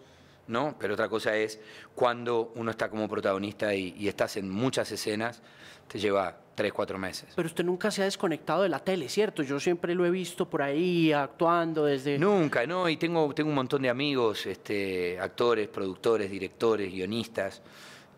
¿no? 0.51 0.77
Pero 0.79 0.95
otra 0.95 1.09
cosa 1.09 1.37
es 1.37 1.61
cuando 1.95 2.53
uno 2.57 2.71
está 2.71 2.91
como 2.91 3.09
protagonista 3.09 3.75
y 3.75 4.07
estás 4.07 4.37
en 4.37 4.51
muchas 4.51 4.91
escenas, 4.93 5.43
te 5.91 5.99
lleva 5.99 6.37
tres, 6.55 6.73
cuatro 6.73 6.99
meses. 6.99 7.31
Pero 7.35 7.47
usted 7.47 7.65
nunca 7.65 7.91
se 7.91 8.03
ha 8.03 8.05
desconectado 8.05 8.63
de 8.63 8.69
la 8.69 8.79
tele, 8.79 9.09
¿cierto? 9.09 9.43
Yo 9.43 9.59
siempre 9.59 9.95
lo 9.95 10.07
he 10.07 10.11
visto 10.11 10.49
por 10.49 10.63
ahí 10.63 11.13
actuando 11.13 11.87
desde... 11.87 12.17
Nunca, 12.17 12.65
no, 12.65 12.89
y 12.89 12.97
tengo, 12.97 13.35
tengo 13.35 13.49
un 13.49 13.57
montón 13.57 13.83
de 13.83 13.89
amigos, 13.89 14.47
este, 14.47 15.19
actores, 15.19 15.67
productores, 15.67 16.31
directores, 16.31 16.93
guionistas. 16.93 17.61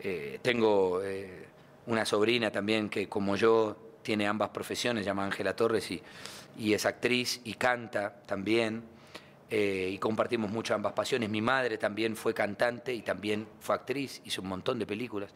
Eh, 0.00 0.40
tengo 0.42 1.00
eh, 1.02 1.46
una 1.86 2.04
sobrina 2.04 2.50
también 2.50 2.90
que 2.90 3.08
como 3.08 3.36
yo 3.36 3.76
tiene 4.02 4.26
ambas 4.26 4.50
profesiones, 4.50 5.06
llama 5.06 5.24
Ángela 5.24 5.56
Torres 5.56 5.90
y, 5.90 6.02
y, 6.58 6.74
es 6.74 6.84
actriz 6.84 7.40
y 7.44 7.54
canta 7.54 8.22
también. 8.26 8.82
Eh, 9.54 9.90
y 9.92 9.98
compartimos 9.98 10.50
mucho 10.50 10.74
ambas 10.74 10.94
pasiones. 10.94 11.28
Mi 11.28 11.42
madre 11.42 11.76
también 11.76 12.16
fue 12.16 12.32
cantante 12.32 12.94
y 12.94 13.02
también 13.02 13.46
fue 13.60 13.74
actriz, 13.74 14.22
hizo 14.24 14.40
un 14.40 14.48
montón 14.48 14.78
de 14.78 14.86
películas. 14.86 15.30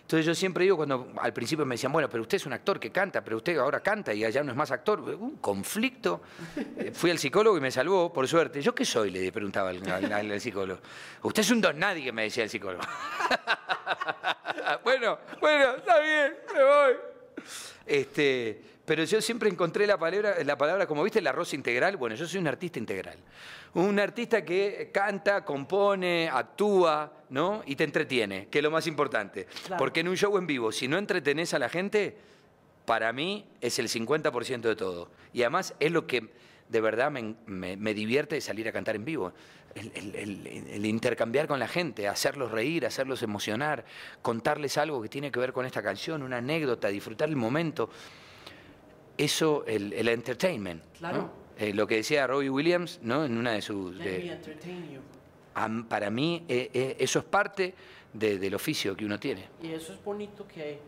Entonces 0.00 0.24
yo 0.24 0.34
siempre 0.34 0.64
digo, 0.64 0.78
cuando 0.78 1.12
al 1.20 1.34
principio 1.34 1.66
me 1.66 1.74
decían, 1.74 1.92
bueno, 1.92 2.08
pero 2.08 2.22
usted 2.22 2.38
es 2.38 2.46
un 2.46 2.54
actor 2.54 2.80
que 2.80 2.90
canta, 2.90 3.22
pero 3.22 3.36
usted 3.36 3.58
ahora 3.58 3.80
canta 3.80 4.14
y 4.14 4.24
allá 4.24 4.42
no 4.42 4.52
es 4.52 4.56
más 4.56 4.70
actor, 4.70 5.00
un 5.00 5.36
conflicto. 5.36 6.22
Eh, 6.78 6.92
fui 6.94 7.10
al 7.10 7.18
psicólogo 7.18 7.58
y 7.58 7.60
me 7.60 7.70
salvó, 7.70 8.10
por 8.10 8.26
suerte. 8.26 8.62
¿Yo 8.62 8.74
qué 8.74 8.86
soy? 8.86 9.10
Le 9.10 9.30
preguntaba 9.30 9.68
al, 9.68 10.40
psicólogo. 10.40 10.80
Usted 11.22 11.42
es 11.42 11.50
un 11.50 11.60
don 11.60 11.78
nadie, 11.78 12.10
me 12.12 12.22
decía 12.22 12.44
el 12.44 12.48
psicólogo. 12.48 12.80
bueno, 14.84 15.18
bueno, 15.38 15.76
está 15.76 16.00
bien, 16.00 16.34
me 16.54 16.64
voy. 16.64 16.92
Este, 17.84 18.62
pero 18.90 19.04
yo 19.04 19.20
siempre 19.22 19.48
encontré 19.48 19.86
la 19.86 19.96
palabra, 19.96 20.42
la 20.42 20.58
palabra, 20.58 20.84
como 20.84 21.04
viste, 21.04 21.20
el 21.20 21.26
arroz 21.28 21.54
integral. 21.54 21.96
Bueno, 21.96 22.16
yo 22.16 22.26
soy 22.26 22.40
un 22.40 22.48
artista 22.48 22.80
integral. 22.80 23.18
Un 23.74 24.00
artista 24.00 24.44
que 24.44 24.90
canta, 24.92 25.44
compone, 25.44 26.28
actúa, 26.28 27.12
¿no? 27.28 27.62
Y 27.66 27.76
te 27.76 27.84
entretiene, 27.84 28.48
que 28.48 28.58
es 28.58 28.64
lo 28.64 28.72
más 28.72 28.88
importante. 28.88 29.46
Porque 29.78 30.00
en 30.00 30.08
un 30.08 30.16
show 30.16 30.36
en 30.36 30.44
vivo, 30.44 30.72
si 30.72 30.88
no 30.88 30.98
entretenés 30.98 31.54
a 31.54 31.60
la 31.60 31.68
gente, 31.68 32.16
para 32.84 33.12
mí 33.12 33.46
es 33.60 33.78
el 33.78 33.86
50% 33.86 34.62
de 34.62 34.74
todo. 34.74 35.08
Y 35.32 35.42
además 35.42 35.72
es 35.78 35.92
lo 35.92 36.08
que 36.08 36.28
de 36.68 36.80
verdad 36.80 37.12
me, 37.12 37.94
divierte 37.94 38.40
salir 38.40 38.66
a 38.66 38.72
cantar 38.72 38.96
en 38.96 39.04
vivo. 39.04 39.32
el, 39.76 40.84
intercambiar 40.84 41.46
con 41.46 41.60
la 41.60 41.68
gente, 41.68 42.08
hacerlos 42.08 42.50
reír, 42.50 42.84
hacerlos 42.86 43.22
emocionar, 43.22 43.84
contarles 44.20 44.78
algo 44.78 45.00
que 45.00 45.08
tiene 45.08 45.30
que 45.30 45.38
ver 45.38 45.52
con 45.52 45.64
esta 45.64 45.80
canción, 45.80 46.24
una 46.24 46.38
anécdota, 46.38 46.88
disfrutar 46.88 47.28
el 47.28 47.36
momento 47.36 47.88
eso, 49.24 49.64
el, 49.66 49.92
el 49.92 50.08
entertainment. 50.08 50.82
Claro. 50.98 51.30
Eh, 51.58 51.74
lo 51.74 51.86
que 51.86 51.96
decía 51.96 52.26
Robbie 52.26 52.48
Williams, 52.48 53.00
¿no? 53.02 53.24
En 53.24 53.36
una 53.36 53.52
de 53.52 53.60
sus. 53.60 53.96
para 55.88 56.10
mí, 56.10 56.44
eh, 56.48 56.70
eh, 56.72 56.96
eso 56.98 57.18
es 57.18 57.24
parte 57.26 57.74
del 58.12 58.54
oficio 58.54 58.96
que 58.96 59.04
uno 59.04 59.20
tiene. 59.20 59.46
Y 59.62 59.68
eso 59.68 59.92
es 59.92 60.02
bonito 60.02 60.46
que 60.48 60.78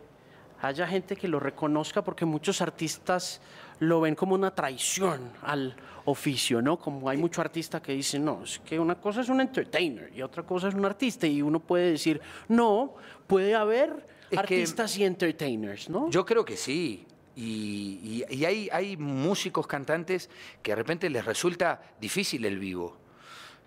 haya 0.61 0.87
gente 0.87 1.15
que 1.15 1.27
lo 1.27 1.39
reconozca, 1.39 2.03
porque 2.03 2.25
muchos 2.25 2.59
artistas 2.61 3.39
lo 3.79 4.01
ven 4.01 4.15
como 4.15 4.33
una 4.33 4.49
traición 4.49 5.31
al 5.43 5.75
oficio, 6.05 6.61
¿no? 6.61 6.79
Como 6.79 7.07
hay 7.07 7.17
muchos 7.17 7.39
artistas 7.39 7.81
que 7.81 7.93
dicen, 7.93 8.25
no, 8.25 8.43
es 8.43 8.59
que 8.59 8.79
una 8.79 8.95
cosa 8.95 9.21
es 9.21 9.29
un 9.29 9.41
entertainer 9.41 10.11
y 10.15 10.21
otra 10.21 10.43
cosa 10.43 10.69
es 10.69 10.73
un 10.73 10.85
artista, 10.85 11.27
y 11.27 11.41
uno 11.41 11.59
puede 11.59 11.91
decir, 11.91 12.19
no, 12.47 12.95
puede 13.27 13.53
haber 13.53 14.07
artistas 14.35 14.97
y 14.97 15.03
entertainers, 15.03 15.89
¿no? 15.89 16.09
Yo 16.09 16.25
creo 16.25 16.43
que 16.43 16.57
sí. 16.57 17.05
Y, 17.35 18.23
hay, 18.45 18.69
hay, 18.71 18.97
músicos, 18.97 19.65
cantantes 19.65 20.29
que 20.61 20.71
de 20.71 20.75
repente 20.75 21.09
les 21.09 21.25
resulta 21.25 21.81
difícil 21.99 22.45
el 22.45 22.59
vivo, 22.59 22.97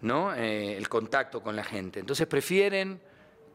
¿no? 0.02 0.35
Eh, 0.35 0.76
el 0.76 0.88
contacto 0.88 1.42
con 1.42 1.57
la 1.57 1.64
gente. 1.64 1.98
Entonces 2.00 2.26
prefieren 2.26 3.00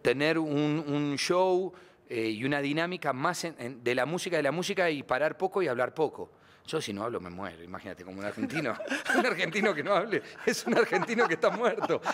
tener 0.01 0.37
un, 0.37 1.15
show 1.17 1.71
eh, 2.09 2.29
y 2.29 2.43
una 2.43 2.61
dinámica 2.61 3.13
más 3.13 3.47
de 3.57 3.95
la 3.95 4.05
música, 4.05 4.35
de 4.37 4.43
la 4.43 4.51
música 4.51 4.89
y 4.89 5.03
parar 5.03 5.37
poco 5.37 5.61
y 5.61 5.67
hablar 5.67 5.93
poco. 5.93 6.31
Yo 6.67 6.81
si 6.81 6.93
no 6.93 7.03
hablo 7.03 7.19
me 7.19 7.29
muero, 7.29 7.63
imagínate, 7.63 8.03
como 8.03 8.19
un 8.19 8.25
argentino. 8.25 8.75
un 9.17 9.25
argentino 9.25 9.73
que 9.73 9.83
no 9.83 9.93
hable 9.93 10.21
es 10.45 10.65
un 10.65 10.77
argentino 10.77 11.27
que 11.27 11.35
está 11.35 11.49
muerto. 11.49 12.01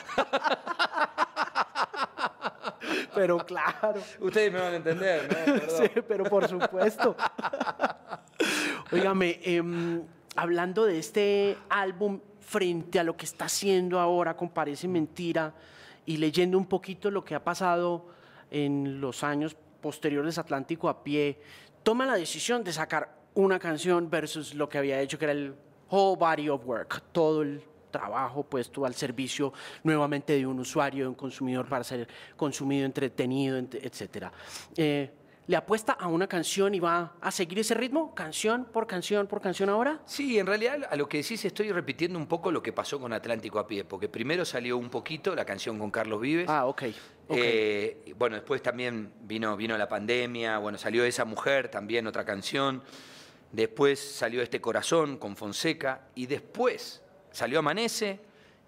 pero 3.15 3.37
claro. 3.45 4.01
Ustedes 4.19 4.51
me 4.51 4.59
van 4.59 4.73
a 4.73 4.75
entender, 4.77 5.29
¿no? 5.47 5.69
sí, 5.77 6.01
pero 6.07 6.23
por 6.25 6.47
supuesto. 6.47 7.15
Óigame, 8.91 9.39
em, 9.43 10.03
hablando 10.35 10.85
de 10.85 10.99
este 10.99 11.57
álbum 11.69 12.19
frente 12.39 12.99
a 12.99 13.03
lo 13.03 13.17
que 13.17 13.25
está 13.25 13.45
haciendo 13.45 13.99
ahora 13.99 14.35
con 14.35 14.49
Parece 14.49 14.87
Mentira 14.87 15.53
y 16.05 16.17
leyendo 16.17 16.57
un 16.57 16.65
poquito 16.65 17.11
lo 17.11 17.23
que 17.23 17.35
ha 17.35 17.43
pasado 17.43 18.07
en 18.49 19.01
los 19.01 19.23
años 19.23 19.57
posteriores 19.81 20.37
Atlántico 20.37 20.87
a 20.87 21.03
pie, 21.03 21.39
toma 21.83 22.05
la 22.05 22.15
decisión 22.15 22.63
de 22.63 22.71
sacar 22.71 23.17
una 23.33 23.59
canción 23.59 24.09
versus 24.09 24.53
lo 24.53 24.69
que 24.69 24.77
había 24.77 24.99
hecho, 25.01 25.19
que 25.19 25.25
era 25.25 25.33
el 25.33 25.53
whole 25.89 26.17
body 26.17 26.49
of 26.49 26.65
work, 26.65 27.03
todo 27.11 27.41
el 27.41 27.61
trabajo 27.97 28.43
puesto 28.43 28.85
al 28.85 28.93
servicio 28.93 29.53
nuevamente 29.83 30.33
de 30.33 30.45
un 30.45 30.59
usuario, 30.59 31.05
de 31.05 31.09
un 31.09 31.15
consumidor 31.15 31.67
para 31.67 31.83
ser 31.83 32.07
consumido, 32.35 32.85
entretenido, 32.85 33.57
etc. 33.57 34.27
Eh, 34.75 35.11
¿Le 35.47 35.55
apuesta 35.55 35.93
a 35.93 36.07
una 36.07 36.27
canción 36.27 36.75
y 36.75 36.79
va 36.79 37.15
a 37.21 37.31
seguir 37.31 37.57
ese 37.59 37.73
ritmo? 37.73 38.13
¿Canción 38.13 38.65
por 38.65 38.85
canción 38.85 39.27
por 39.27 39.41
canción 39.41 39.69
ahora? 39.69 40.01
Sí, 40.05 40.37
en 40.37 40.45
realidad 40.45 40.87
a 40.89 40.95
lo 40.95 41.07
que 41.07 41.17
decís 41.17 41.43
estoy 41.45 41.71
repitiendo 41.71 42.19
un 42.19 42.27
poco 42.27 42.51
lo 42.51 42.61
que 42.61 42.73
pasó 42.73 42.99
con 42.99 43.13
Atlántico 43.13 43.57
a 43.57 43.65
pie, 43.65 43.85
porque 43.85 44.09
primero 44.09 44.43
salió 44.43 44.77
un 44.77 44.89
poquito 44.89 45.33
la 45.33 45.45
canción 45.45 45.79
con 45.79 45.89
Carlos 45.89 46.19
Vives. 46.19 46.49
Ah, 46.49 46.65
ok. 46.67 46.83
Eh, 47.29 48.13
bueno, 48.17 48.35
después 48.35 48.61
también 48.61 49.13
vino, 49.21 49.55
vino 49.57 49.77
la 49.77 49.87
pandemia, 49.87 50.59
bueno, 50.59 50.77
salió 50.77 51.03
Esa 51.05 51.25
Mujer, 51.25 51.69
también 51.69 52.05
otra 52.07 52.25
canción. 52.25 52.83
Después 53.51 53.99
salió 53.99 54.41
Este 54.41 54.59
Corazón 54.59 55.17
con 55.17 55.37
Fonseca 55.37 56.09
y 56.13 56.25
después 56.25 57.01
Salió 57.37 57.59
Amanece 57.59 58.19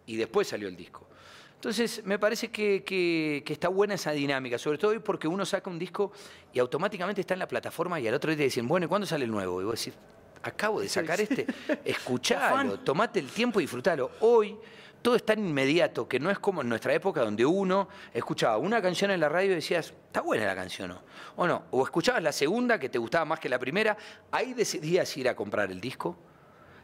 y 0.05 0.15
después 0.15 0.47
salió 0.47 0.67
el 0.67 0.75
disco. 0.75 1.07
Entonces, 1.55 2.05
me 2.05 2.19
parece 2.19 2.51
que, 2.51 3.43
está 3.47 3.67
buena 3.67 3.95
esa 3.95 4.11
dinámica, 4.11 4.59
sobre 4.59 4.77
todo 4.77 4.91
hoy 4.91 4.99
porque 4.99 5.27
uno 5.27 5.43
saca 5.43 5.71
un 5.71 5.79
disco 5.79 6.11
y 6.53 6.59
automáticamente 6.59 7.21
está 7.21 7.33
en 7.33 7.39
la 7.39 7.47
plataforma 7.47 7.99
y 7.99 8.07
al 8.07 8.13
otro 8.13 8.29
día 8.29 8.37
te 8.37 8.43
dicen, 8.43 8.67
bueno, 8.67 8.85
¿y 8.85 8.87
cuándo 8.87 9.07
sale 9.07 9.25
el 9.25 9.31
nuevo? 9.31 9.59
Y 9.59 9.65
vos 9.65 9.83
decís, 9.83 9.99
acabo 10.43 10.81
de 10.81 10.87
sacar 10.87 11.19
este, 11.19 11.47
escuchalo, 11.83 12.79
tomate 12.81 13.19
el 13.19 13.31
tiempo 13.31 13.59
y 13.59 13.63
disfrutalo. 13.63 14.11
Hoy 14.19 14.55
todo 15.01 15.15
es 15.15 15.25
tan 15.25 15.39
inmediato 15.39 16.07
que 16.07 16.19
no 16.19 16.29
es 16.29 16.37
como 16.37 16.61
en 16.61 16.69
nuestra 16.69 16.93
época 16.93 17.21
donde 17.21 17.47
uno 17.47 17.89
escuchaba 18.13 18.57
una 18.57 18.83
canción 18.83 19.09
en 19.09 19.19
la 19.19 19.29
radio 19.29 19.53
y 19.53 19.55
decías, 19.55 19.95
está 20.05 20.21
buena 20.21 20.45
la 20.45 20.53
canción, 20.53 20.89
¿no? 20.89 21.01
O 21.37 21.47
no, 21.47 21.63
o 21.71 21.83
escuchabas 21.83 22.21
la 22.21 22.31
segunda 22.31 22.79
que 22.79 22.89
te 22.89 22.99
gustaba 22.99 23.25
más 23.25 23.39
que 23.39 23.49
la 23.49 23.57
primera, 23.57 23.97
ahí 24.29 24.53
decidías 24.53 25.17
ir 25.17 25.27
a 25.27 25.35
comprar 25.35 25.71
el 25.71 25.81
disco 25.81 26.28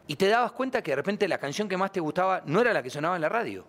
y 0.08 0.16
te 0.16 0.28
dabas 0.28 0.52
cuenta 0.52 0.82
que 0.82 0.92
de 0.92 0.96
repente 0.98 1.28
la 1.28 1.38
canción 1.38 1.68
que 1.68 1.78
más 1.78 1.92
te 1.92 2.00
gustaba 2.00 2.44
no 2.46 2.62
era 2.62 2.74
la 2.74 2.84
que 2.84 2.90
sonaba 2.90 3.16
en 3.16 3.22
la 3.22 3.30
radio. 3.30 3.66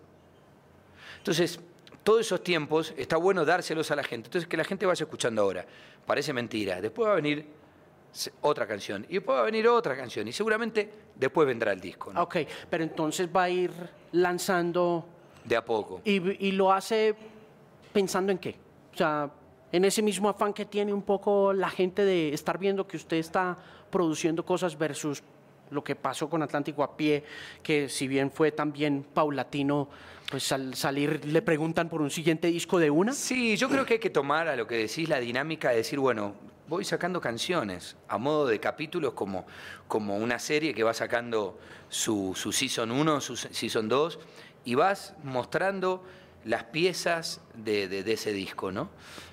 Entonces, 1.17 1.59
todos 2.03 2.21
esos 2.21 2.43
tiempos 2.43 2.93
está 2.95 3.17
bueno 3.17 3.43
dárselos 3.43 3.91
a 3.91 3.95
la 3.95 4.03
gente. 4.03 4.27
Entonces, 4.27 4.47
que 4.47 4.55
la 4.55 4.63
gente 4.63 4.85
vaya 4.85 5.03
escuchando 5.03 5.41
ahora. 5.41 5.65
Parece 6.05 6.31
mentira. 6.31 6.79
Después 6.79 7.07
va 7.09 7.13
a 7.13 7.15
venir 7.15 7.45
otra 8.41 8.67
canción. 8.67 9.05
Y 9.09 9.15
después 9.15 9.35
va 9.35 9.41
a 9.41 9.45
venir 9.45 9.67
otra 9.67 9.95
canción. 9.95 10.27
Y 10.27 10.31
seguramente 10.31 10.89
después 11.15 11.47
vendrá 11.47 11.71
el 11.71 11.81
disco. 11.81 12.13
Ok, 12.15 12.37
pero 12.69 12.83
entonces 12.83 13.27
va 13.35 13.43
a 13.43 13.49
ir 13.49 13.71
lanzando... 14.13 15.05
De 15.43 15.55
a 15.55 15.65
poco. 15.65 16.01
Y, 16.03 16.51
lo 16.51 16.71
hace 16.71 17.15
pensando 17.93 18.31
en 18.31 18.37
qué. 18.37 18.55
O 18.93 18.97
sea, 18.97 19.29
en 19.71 19.85
ese 19.85 20.01
mismo 20.01 20.29
afán 20.29 20.53
que 20.53 20.65
tiene 20.65 20.93
un 20.93 21.01
poco 21.01 21.53
la 21.53 21.69
gente 21.69 22.03
de 22.03 22.33
estar 22.33 22.57
viendo 22.57 22.87
que 22.87 22.97
usted 22.97 23.17
está 23.17 23.57
produciendo 23.89 24.45
cosas 24.45 24.77
versus 24.77 25.23
lo 25.71 25.83
que 25.83 25.95
pasó 25.95 26.29
con 26.29 26.43
Atlántico 26.43 26.83
a 26.83 26.95
pie, 26.95 27.23
que 27.63 27.89
si 27.89 28.07
bien 28.07 28.31
fue 28.31 28.51
también 28.51 29.05
paulatino, 29.13 29.89
pues 30.29 30.51
al 30.51 30.75
salir 30.75 31.25
le 31.25 31.41
preguntan 31.41 31.89
por 31.89 32.01
un 32.01 32.11
siguiente 32.11 32.47
disco 32.47 32.79
de 32.79 32.89
una. 32.89 33.13
Sí, 33.13 33.55
yo 33.55 33.69
creo 33.69 33.85
que 33.85 33.93
hay 33.95 33.99
que 33.99 34.09
tomar 34.09 34.47
a 34.47 34.55
lo 34.55 34.67
que 34.67 34.75
decís 34.75 35.07
la 35.07 35.19
dinámica 35.19 35.69
de 35.69 35.77
decir, 35.77 35.99
bueno, 35.99 36.35
voy 36.67 36.83
sacando 36.83 37.21
canciones 37.21 37.95
a 38.07 38.17
modo 38.17 38.47
de 38.47 38.59
capítulos 38.59 39.13
como, 39.13 39.45
como 39.87 40.17
una 40.17 40.37
serie 40.39 40.73
que 40.73 40.83
va 40.83 40.93
sacando 40.93 41.57
su, 41.89 42.33
su 42.35 42.51
Season 42.51 42.91
1, 42.91 43.21
su 43.21 43.37
Season 43.37 43.87
2, 43.87 44.19
y 44.65 44.75
vas 44.75 45.13
mostrando 45.23 46.03
las 46.43 46.65
piezas 46.65 47.41
de, 47.55 48.03
ese 48.11 48.33
disco, 48.33 48.71
¿no? 48.71 48.89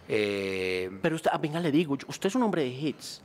Eh, 0.09 0.91
Pero 1.03 1.17
usted, 1.17 1.31
venga, 1.41 1.61
le 1.61 1.73
digo, 1.73 1.97
usted 2.07 2.29
es 2.29 2.35
un 2.35 2.43
hombre 2.43 2.63
de 2.63 2.69
hits 2.69 3.24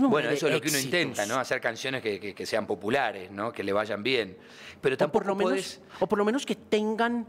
bueno, 0.00 0.30
eso 0.30 0.46
es 0.46 0.54
lo 0.54 0.60
que 0.60 0.68
uno 0.68 0.78
intenta, 0.78 1.26
¿no? 1.26 1.36
Hacer 1.36 1.60
canciones 1.60 2.02
que, 2.02 2.46
sean 2.46 2.66
populares, 2.66 3.30
¿no? 3.30 3.52
Que 3.52 3.62
le 3.62 3.72
vayan 3.72 4.02
bien. 4.02 4.36
Pero 4.80 4.96
tampoco 4.96 5.18
o 5.18 5.22
por 5.22 5.26
lo 5.26 5.36
menos, 5.36 5.80
O 6.00 6.06
por 6.06 6.18
lo 6.18 6.24
menos 6.24 6.44
que 6.44 6.56
tengan... 6.56 7.26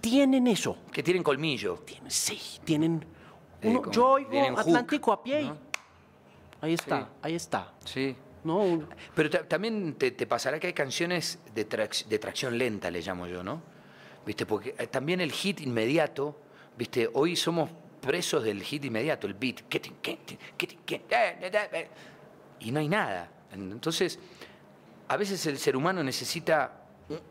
Tienen 0.00 0.46
eso. 0.46 0.78
Que 0.92 1.02
tienen 1.02 1.22
colmillo. 1.22 1.82
sí, 2.06 2.38
tienen... 2.64 3.04
yo 3.90 4.06
oigo 4.10 4.58
Atlántico 4.58 5.12
a 5.12 5.22
pie 5.22 5.50
Ahí 6.60 6.74
está, 6.74 7.08
ahí 7.22 7.34
está. 7.34 7.72
Sí. 7.84 8.16
No. 8.44 8.88
Pero 9.14 9.30
también 9.30 9.94
te, 9.94 10.10
pasará 10.26 10.58
que 10.58 10.68
hay 10.68 10.72
canciones 10.72 11.38
de, 11.54 11.64
de 11.64 12.18
tracción 12.18 12.56
lenta, 12.56 12.90
le 12.90 13.00
llamo 13.00 13.26
yo, 13.26 13.42
¿no? 13.42 13.62
¿Viste? 14.24 14.46
Porque 14.46 14.74
eh, 14.78 14.86
también 14.86 15.20
el 15.20 15.32
hit 15.32 15.60
inmediato, 15.60 16.38
¿viste? 16.76 17.08
Hoy 17.12 17.36
somos 17.36 17.70
presos 18.00 18.44
del 18.44 18.62
hit 18.62 18.84
inmediato, 18.84 19.26
el 19.26 19.34
beat. 19.34 19.60
Y 22.60 22.70
no 22.70 22.80
hay 22.80 22.88
nada. 22.88 23.30
Entonces, 23.52 24.18
a 25.08 25.16
veces 25.16 25.44
el 25.46 25.58
ser 25.58 25.76
humano 25.76 26.02
necesita 26.02 26.72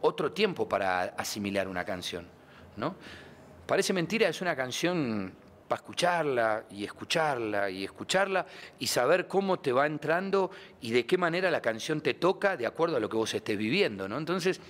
otro 0.01 0.31
tiempo 0.31 0.67
para 0.67 1.03
asimilar 1.17 1.67
una 1.67 1.85
canción. 1.85 2.27
¿no? 2.75 2.95
Parece 3.65 3.93
mentira, 3.93 4.27
es 4.27 4.41
una 4.41 4.55
canción 4.55 5.33
para 5.67 5.81
escucharla 5.81 6.63
y 6.71 6.85
escucharla 6.85 7.69
y 7.69 7.83
escucharla 7.83 8.45
y 8.79 8.87
saber 8.87 9.27
cómo 9.27 9.59
te 9.59 9.73
va 9.73 9.85
entrando 9.85 10.49
y 10.81 10.91
de 10.91 11.05
qué 11.05 11.17
manera 11.17 11.51
la 11.51 11.61
canción 11.61 12.01
te 12.01 12.13
toca 12.13 12.55
de 12.55 12.65
acuerdo 12.65 12.97
a 12.97 12.99
lo 12.99 13.09
que 13.09 13.17
vos 13.17 13.33
estés 13.33 13.57
viviendo. 13.57 14.07
¿no? 14.07 14.17
Entonces, 14.17 14.61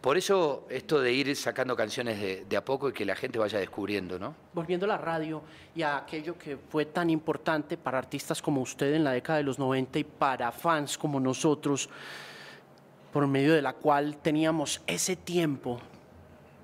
por 0.00 0.16
eso 0.16 0.66
esto 0.70 1.00
de 1.00 1.12
ir 1.12 1.36
sacando 1.36 1.76
canciones 1.76 2.48
de, 2.48 2.56
a 2.56 2.64
poco 2.64 2.88
y 2.88 2.92
que 2.92 3.04
la 3.04 3.14
gente 3.14 3.38
vaya 3.38 3.58
descubriendo, 3.58 4.18
¿no? 4.18 4.34
Volviendo 4.54 4.86
a 4.86 4.88
la 4.88 4.98
radio 4.98 5.42
y 5.74 5.82
a 5.82 5.98
aquello 5.98 6.38
que 6.38 6.56
fue 6.56 6.86
tan 6.86 7.10
importante 7.10 7.76
para 7.76 7.98
artistas 7.98 8.40
como 8.40 8.62
usted 8.62 8.94
en 8.94 9.04
la 9.04 9.12
década 9.12 9.38
de 9.38 9.44
los 9.44 9.58
90 9.58 9.98
y 9.98 10.04
para 10.04 10.50
fans 10.52 10.96
como 10.96 11.20
nosotros, 11.20 11.90
por 13.12 13.26
medio 13.26 13.52
de 13.52 13.60
la 13.60 13.74
cual 13.74 14.16
teníamos 14.16 14.80
ese 14.86 15.16
tiempo 15.16 15.80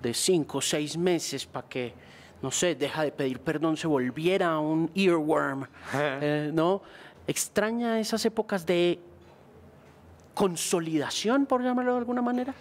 de 0.01 0.15
cinco 0.15 0.59
o 0.59 0.63
seis 0.63 0.97
meses 0.97 1.45
para 1.45 1.69
que, 1.69 1.93
no 2.41 2.51
sé, 2.51 2.75
deja 2.75 3.03
de 3.03 3.13
pedir 3.13 3.41
perdón, 3.41 3.77
se 3.77 3.87
volviera 3.87 4.59
un 4.59 4.91
earworm, 4.95 5.67
eh, 5.95 6.51
¿no? 6.55 6.81
Extraña 7.27 8.01
esas 8.01 8.25
épocas 8.25 8.65
de 8.65 8.99
consolidación, 10.37 11.47
por 11.47 11.63
llamarlo 11.63 11.93
de 11.93 11.99
alguna 11.99 12.21
manera. 12.21 12.55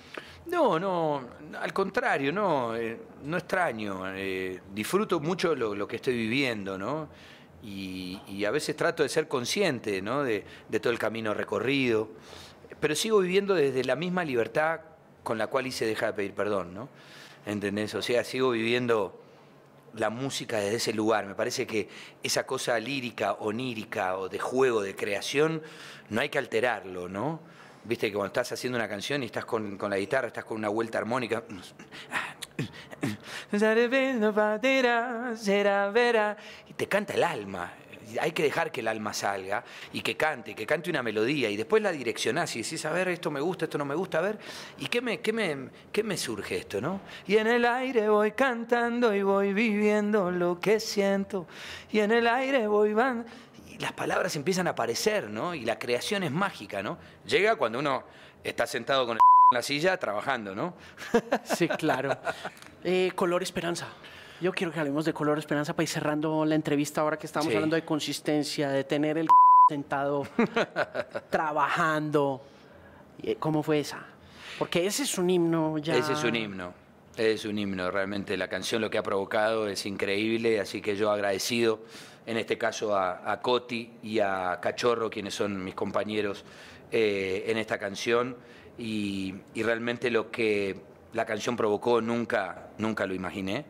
No, 0.46 0.80
no, 0.80 1.22
al 1.60 1.74
contrario, 1.74 2.32
no, 2.32 2.74
eh, 2.74 2.98
no 3.26 3.36
extraño. 3.36 4.16
Eh, 4.16 4.62
disfruto 4.74 5.20
mucho 5.20 5.54
lo, 5.56 5.86
que 5.86 5.98
estoy 5.98 6.16
viviendo, 6.16 6.78
¿no? 6.78 7.10
Y, 7.62 8.46
a 8.46 8.52
veces 8.52 8.78
trato 8.78 9.04
de 9.04 9.10
ser 9.10 9.28
consciente, 9.28 10.02
¿no? 10.02 10.24
De, 10.24 10.46
todo 10.82 10.94
el 10.94 11.00
camino 11.00 11.34
recorrido. 11.34 12.08
Pero 12.80 12.96
sigo 12.96 13.20
viviendo 13.20 13.56
desde 13.56 13.84
la 13.84 13.98
misma 13.98 14.24
libertad 14.24 14.80
con 15.24 15.38
la 15.38 15.48
cual 15.48 15.68
hice 15.68 15.86
dejar 15.86 16.12
de 16.12 16.16
pedir 16.16 16.34
perdón, 16.34 16.74
¿no? 16.74 16.88
¿Entendés? 17.46 17.94
O 17.94 18.02
sea, 18.02 18.24
sigo 18.24 18.52
viviendo 18.52 19.20
la 19.96 20.10
música 20.10 20.60
desde 20.60 20.78
ese 20.78 20.94
lugar. 20.94 21.26
Me 21.26 21.36
parece 21.36 21.68
que 21.68 21.90
esa 22.24 22.46
cosa 22.46 22.80
lírica, 22.80 23.34
onírica 23.34 24.18
o 24.18 24.30
de 24.30 24.40
juego, 24.40 24.82
de 24.82 24.96
creación, 24.96 25.62
no 26.10 26.22
hay 26.22 26.30
que 26.30 26.38
alterarlo, 26.38 27.10
¿no? 27.10 27.54
Viste 27.86 28.08
que 28.08 28.14
cuando 28.14 28.28
estás 28.28 28.52
haciendo 28.52 28.78
una 28.78 28.90
canción 28.90 29.22
y 29.22 29.28
estás 29.28 29.46
con, 29.46 29.78
la 29.80 29.98
guitarra, 29.98 30.28
estás 30.28 30.44
con 30.44 30.58
una 30.58 30.70
vuelta 30.70 30.98
armónica. 30.98 31.44
Y 36.68 36.74
te 36.74 36.88
canta 36.88 37.14
el 37.14 37.24
alma. 37.24 37.74
Hay 38.20 38.32
que 38.32 38.44
dejar 38.44 38.72
que 38.72 38.82
el 38.82 38.88
alma 38.88 39.14
salga 39.14 39.64
y 39.94 40.02
que 40.02 40.16
cante, 40.16 40.56
que 40.56 40.66
cante 40.66 40.90
una 40.90 41.04
melodía 41.04 41.50
y 41.50 41.58
después 41.58 41.82
la 41.82 41.92
direccionás 41.92 42.56
y 42.56 42.62
decís, 42.62 42.86
a 42.86 42.92
ver, 42.92 43.08
esto 43.10 43.30
me 43.32 43.40
gusta, 43.40 43.66
esto 43.66 43.78
no 43.78 43.86
me 43.86 43.96
gusta, 43.96 44.20
a 44.20 44.22
ver, 44.22 44.38
¿y 44.78 44.88
qué 44.88 45.02
me, 45.02 45.22
qué 45.22 45.34
me, 45.34 45.70
qué 45.92 46.04
me 46.04 46.16
surge 46.16 46.58
esto, 46.58 46.80
no? 46.80 47.02
Y 47.28 47.38
en 47.38 47.48
el 47.48 47.66
aire 47.66 48.08
voy 48.10 48.32
cantando 48.32 49.14
y 49.14 49.24
voy 49.24 49.54
viviendo 49.54 50.32
lo 50.32 50.60
que 50.60 50.80
siento. 50.80 51.48
Y 51.92 52.00
en 52.00 52.12
el 52.12 52.28
aire 52.28 52.68
voy 52.68 52.94
van 52.94 53.26
las 53.80 53.94
palabras 53.94 54.36
empiezan 54.36 54.68
a 54.68 54.72
aparecer, 54.72 55.30
¿no? 55.30 55.54
Y 55.54 55.66
la 55.66 55.80
creación 55.80 56.24
es 56.24 56.32
mágica, 56.32 56.82
¿no? 56.84 56.98
Llega 57.26 57.56
cuando 57.56 57.80
uno 57.80 58.04
está 58.44 58.68
sentado 58.68 59.06
con 59.06 59.16
el 59.16 59.20
en 59.52 59.56
la 59.56 59.62
silla 59.62 59.98
trabajando, 59.98 60.56
¿no? 60.56 60.74
Sí, 61.44 61.68
claro. 61.68 62.18
Eh, 62.84 63.12
color 63.16 63.44
Esperanza. 63.44 63.88
Yo 64.42 64.52
quiero 64.52 64.74
que 64.74 64.80
hablemos 64.80 65.06
de 65.06 65.14
Color 65.14 65.40
Esperanza 65.40 65.74
para 65.74 65.84
ir 65.84 65.90
cerrando 65.90 66.44
la 66.44 66.56
entrevista 66.56 67.02
ahora 67.02 67.18
que 67.18 67.26
estamos 67.26 67.54
hablando 67.54 67.76
de 67.76 67.86
consistencia, 67.86 68.70
de 68.70 68.84
tener 68.84 69.18
el 69.18 69.28
sentado 69.70 70.28
trabajando. 71.30 72.42
Eh, 73.24 73.38
¿Cómo 73.40 73.64
fue 73.64 73.80
esa? 73.80 74.06
Porque 74.60 74.86
ese 74.86 75.04
es 75.04 75.18
un 75.18 75.30
himno 75.30 75.78
ya. 75.78 75.96
Ese 75.96 76.14
es 76.14 76.24
un 76.24 76.36
himno. 76.36 76.74
Es 77.16 77.46
un 77.46 77.58
himno, 77.58 77.90
realmente 77.92 78.36
la 78.36 78.50
canción 78.50 78.82
lo 78.82 78.90
que 78.90 78.98
ha 78.98 79.04
provocado 79.04 79.70
es 79.70 79.86
increíble, 79.86 80.60
así 80.60 80.82
que 80.82 80.98
yo 80.98 81.12
agradecido 81.12 81.80
en 82.26 82.38
este 82.38 82.58
caso 82.58 82.96
a, 82.98 83.40
Coti 83.42 83.92
y 84.04 84.20
a 84.20 84.60
Cachorro, 84.62 85.10
quienes 85.10 85.34
son 85.34 85.64
mis 85.64 85.76
compañeros 85.76 86.44
eh, 86.92 87.46
en 87.48 87.58
esta 87.58 87.78
canción, 87.78 88.36
y, 88.78 89.36
realmente 89.56 90.10
lo 90.10 90.32
que 90.32 90.76
la 91.14 91.26
canción 91.26 91.56
provocó 91.56 92.02
nunca, 92.02 92.70
nunca 92.78 93.06
lo 93.06 93.14
imaginé. 93.14 93.66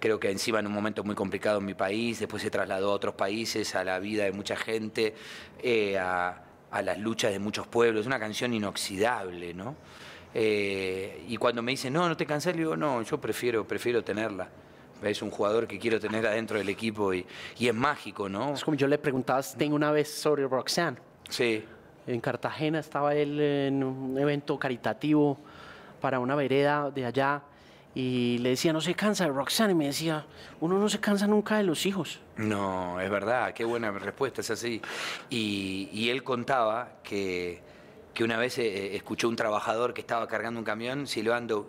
Creo 0.00 0.18
que 0.18 0.30
encima 0.30 0.60
en 0.60 0.66
un 0.66 0.72
momento 0.72 1.04
muy 1.04 1.14
complicado 1.14 1.58
en 1.58 1.66
mi 1.66 1.74
país, 1.74 2.18
después 2.18 2.42
se 2.42 2.50
trasladó 2.50 2.90
a 2.90 2.94
otros 2.94 3.14
países, 3.14 3.74
a 3.74 3.84
la 3.84 3.98
vida 3.98 4.24
de 4.24 4.32
mucha 4.32 4.56
gente, 4.56 5.14
eh, 5.62 5.98
a, 5.98 6.42
las 6.82 6.98
luchas 6.98 7.32
de 7.32 7.38
muchos 7.38 7.66
pueblos. 7.66 8.02
Es 8.02 8.06
una 8.06 8.18
canción 8.18 8.54
inoxidable, 8.54 9.52
¿no? 9.52 9.76
Eh, 10.32 11.24
y 11.28 11.36
cuando 11.36 11.62
me 11.62 11.72
dicen, 11.72 11.92
no, 11.92 12.08
no 12.08 12.16
te 12.16 12.24
cansás, 12.24 12.54
le 12.54 12.60
digo, 12.60 12.76
no, 12.76 13.02
yo 13.02 13.20
prefiero, 13.20 13.66
prefiero 13.66 14.02
tenerla 14.02 14.48
es 15.02 15.22
un 15.22 15.30
jugador 15.30 15.66
que 15.66 15.78
quiero 15.78 15.98
tener 16.00 16.26
adentro 16.26 16.58
del 16.58 16.68
equipo 16.68 17.14
y, 17.14 17.26
es 17.58 17.74
mágico, 17.74 18.28
¿no? 18.28 18.54
Es 18.54 18.64
como 18.64 18.76
yo 18.76 18.86
le 18.86 18.98
preguntaba, 18.98 19.42
tengo 19.56 19.76
una 19.76 19.90
vez 19.90 20.12
sobre 20.12 20.46
Roxanne. 20.46 20.98
Sí. 21.28 21.64
En 22.06 22.20
Cartagena 22.20 22.80
estaba 22.80 23.14
él 23.14 23.40
en 23.40 23.84
un 23.84 24.18
evento 24.18 24.58
caritativo 24.58 25.38
para 26.00 26.18
una 26.18 26.34
vereda 26.34 26.90
de 26.90 27.06
allá 27.06 27.42
y 27.94 28.38
le 28.38 28.50
decía, 28.50 28.72
no 28.72 28.80
se 28.80 28.94
cansa 28.94 29.24
de 29.24 29.30
Roxanne. 29.30 29.72
Y 29.72 29.74
me 29.74 29.86
decía, 29.86 30.24
uno 30.60 30.78
no 30.78 30.88
se 30.88 31.00
cansa 31.00 31.26
nunca 31.26 31.56
de 31.56 31.64
los 31.64 31.86
hijos. 31.86 32.20
No, 32.36 33.00
es 33.00 33.10
verdad, 33.10 33.52
qué 33.52 33.64
buena 33.64 33.90
respuesta, 33.90 34.40
es 34.40 34.50
así. 34.50 34.80
Y, 35.28 36.08
él 36.08 36.22
contaba 36.22 37.00
que, 37.02 37.60
que 38.14 38.24
una 38.24 38.36
vez 38.36 38.58
eh, 38.58 38.96
escuchó 38.96 39.28
un 39.28 39.36
trabajador 39.36 39.92
que 39.92 40.00
estaba 40.00 40.26
cargando 40.28 40.58
un 40.60 40.64
camión 40.64 41.06
silbando 41.06 41.68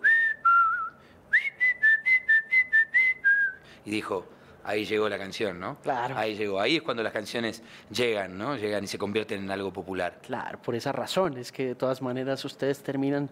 y 3.84 3.90
dijo, 3.90 4.26
ahí 4.64 4.84
llegó 4.84 5.08
la 5.08 5.18
canción, 5.18 5.58
¿no? 5.58 5.76
Claro. 5.82 6.16
Ahí 6.16 6.36
llegó. 6.36 6.60
Ahí 6.60 6.76
es 6.76 6.82
cuando 6.82 7.02
las 7.02 7.12
canciones 7.12 7.62
llegan, 7.90 8.38
¿no? 8.38 8.56
Llegan 8.56 8.84
y 8.84 8.86
se 8.86 8.98
convierten 8.98 9.42
en 9.42 9.50
algo 9.50 9.72
popular. 9.72 10.18
Claro, 10.22 10.60
por 10.60 10.74
esa 10.74 10.92
razón 10.92 11.38
es 11.38 11.52
que 11.52 11.66
de 11.66 11.74
todas 11.74 12.02
maneras 12.02 12.44
ustedes 12.44 12.82
terminan 12.82 13.30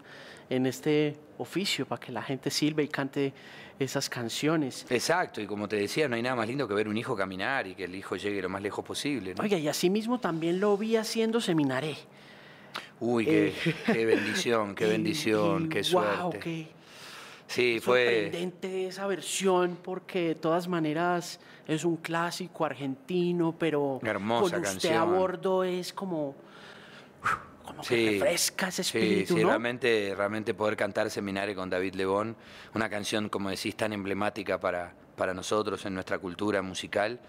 en 0.49 0.65
este 0.65 1.17
oficio 1.37 1.85
para 1.85 1.99
que 1.99 2.11
la 2.11 2.21
gente 2.21 2.49
sirva 2.49 2.81
y 2.81 2.87
cante 2.87 3.33
esas 3.79 4.09
canciones. 4.09 4.85
Exacto, 4.89 5.41
y 5.41 5.47
como 5.47 5.67
te 5.67 5.77
decía, 5.77 6.07
no 6.07 6.15
hay 6.15 6.21
nada 6.21 6.35
más 6.35 6.47
lindo 6.47 6.67
que 6.67 6.73
ver 6.73 6.87
un 6.87 6.97
hijo 6.97 7.15
caminar 7.15 7.65
y 7.67 7.73
que 7.75 7.85
el 7.85 7.95
hijo 7.95 8.15
llegue 8.15 8.41
lo 8.41 8.49
más 8.49 8.61
lejos 8.61 8.85
posible. 8.85 9.33
¿no? 9.33 9.41
Oiga, 9.41 9.57
y 9.57 9.67
así 9.67 9.89
mismo 9.89 10.19
también 10.19 10.59
lo 10.59 10.77
vi 10.77 10.97
haciendo 10.97 11.41
seminaré. 11.41 11.95
Uy, 12.99 13.25
qué, 13.25 13.53
eh, 13.87 14.05
bendición, 14.05 14.75
qué 14.75 14.85
bendición, 14.85 15.69
qué 15.69 15.83
suerte. 15.83 16.21
Wow, 16.21 16.31
qué 16.39 16.67
sí, 17.51 17.79
fue 17.79 18.05
sorprendente 18.05 18.87
esa 18.87 19.07
versión 19.07 19.77
porque 19.81 20.29
de 20.29 20.35
todas 20.35 20.67
maneras 20.67 21.39
es 21.67 21.83
un 21.83 21.97
clásico 21.97 22.65
argentino, 22.65 23.55
pero 23.57 23.99
Hermosa 24.03 24.57
con 24.57 24.65
usted 24.65 24.93
a 24.93 25.03
bordo 25.03 25.63
es 25.63 25.93
como 25.93 26.35
como 27.63 27.83
que 27.83 28.11
refresca 28.11 28.67
ese 28.69 28.81
espíritu, 28.81 29.33
sí, 29.35 29.39
sí, 29.39 29.45
realmente, 29.45 30.13
realmente 30.17 30.53
poder 30.53 30.75
cantar 30.75 31.09
Seminario 31.09 31.55
con 31.55 31.69
David 31.69 31.93
Lebón, 31.93 32.35
una 32.73 32.89
canción, 32.89 33.29
como 33.29 33.49
decís, 33.49 33.75
tan 33.75 33.93
emblemática 33.93 34.59
para, 34.59 34.93
para 35.15 35.33
nosotros 35.33 35.85
en 35.85 35.93
nuestra 35.93 36.19
cultura 36.19 36.61
musical, 36.61 37.19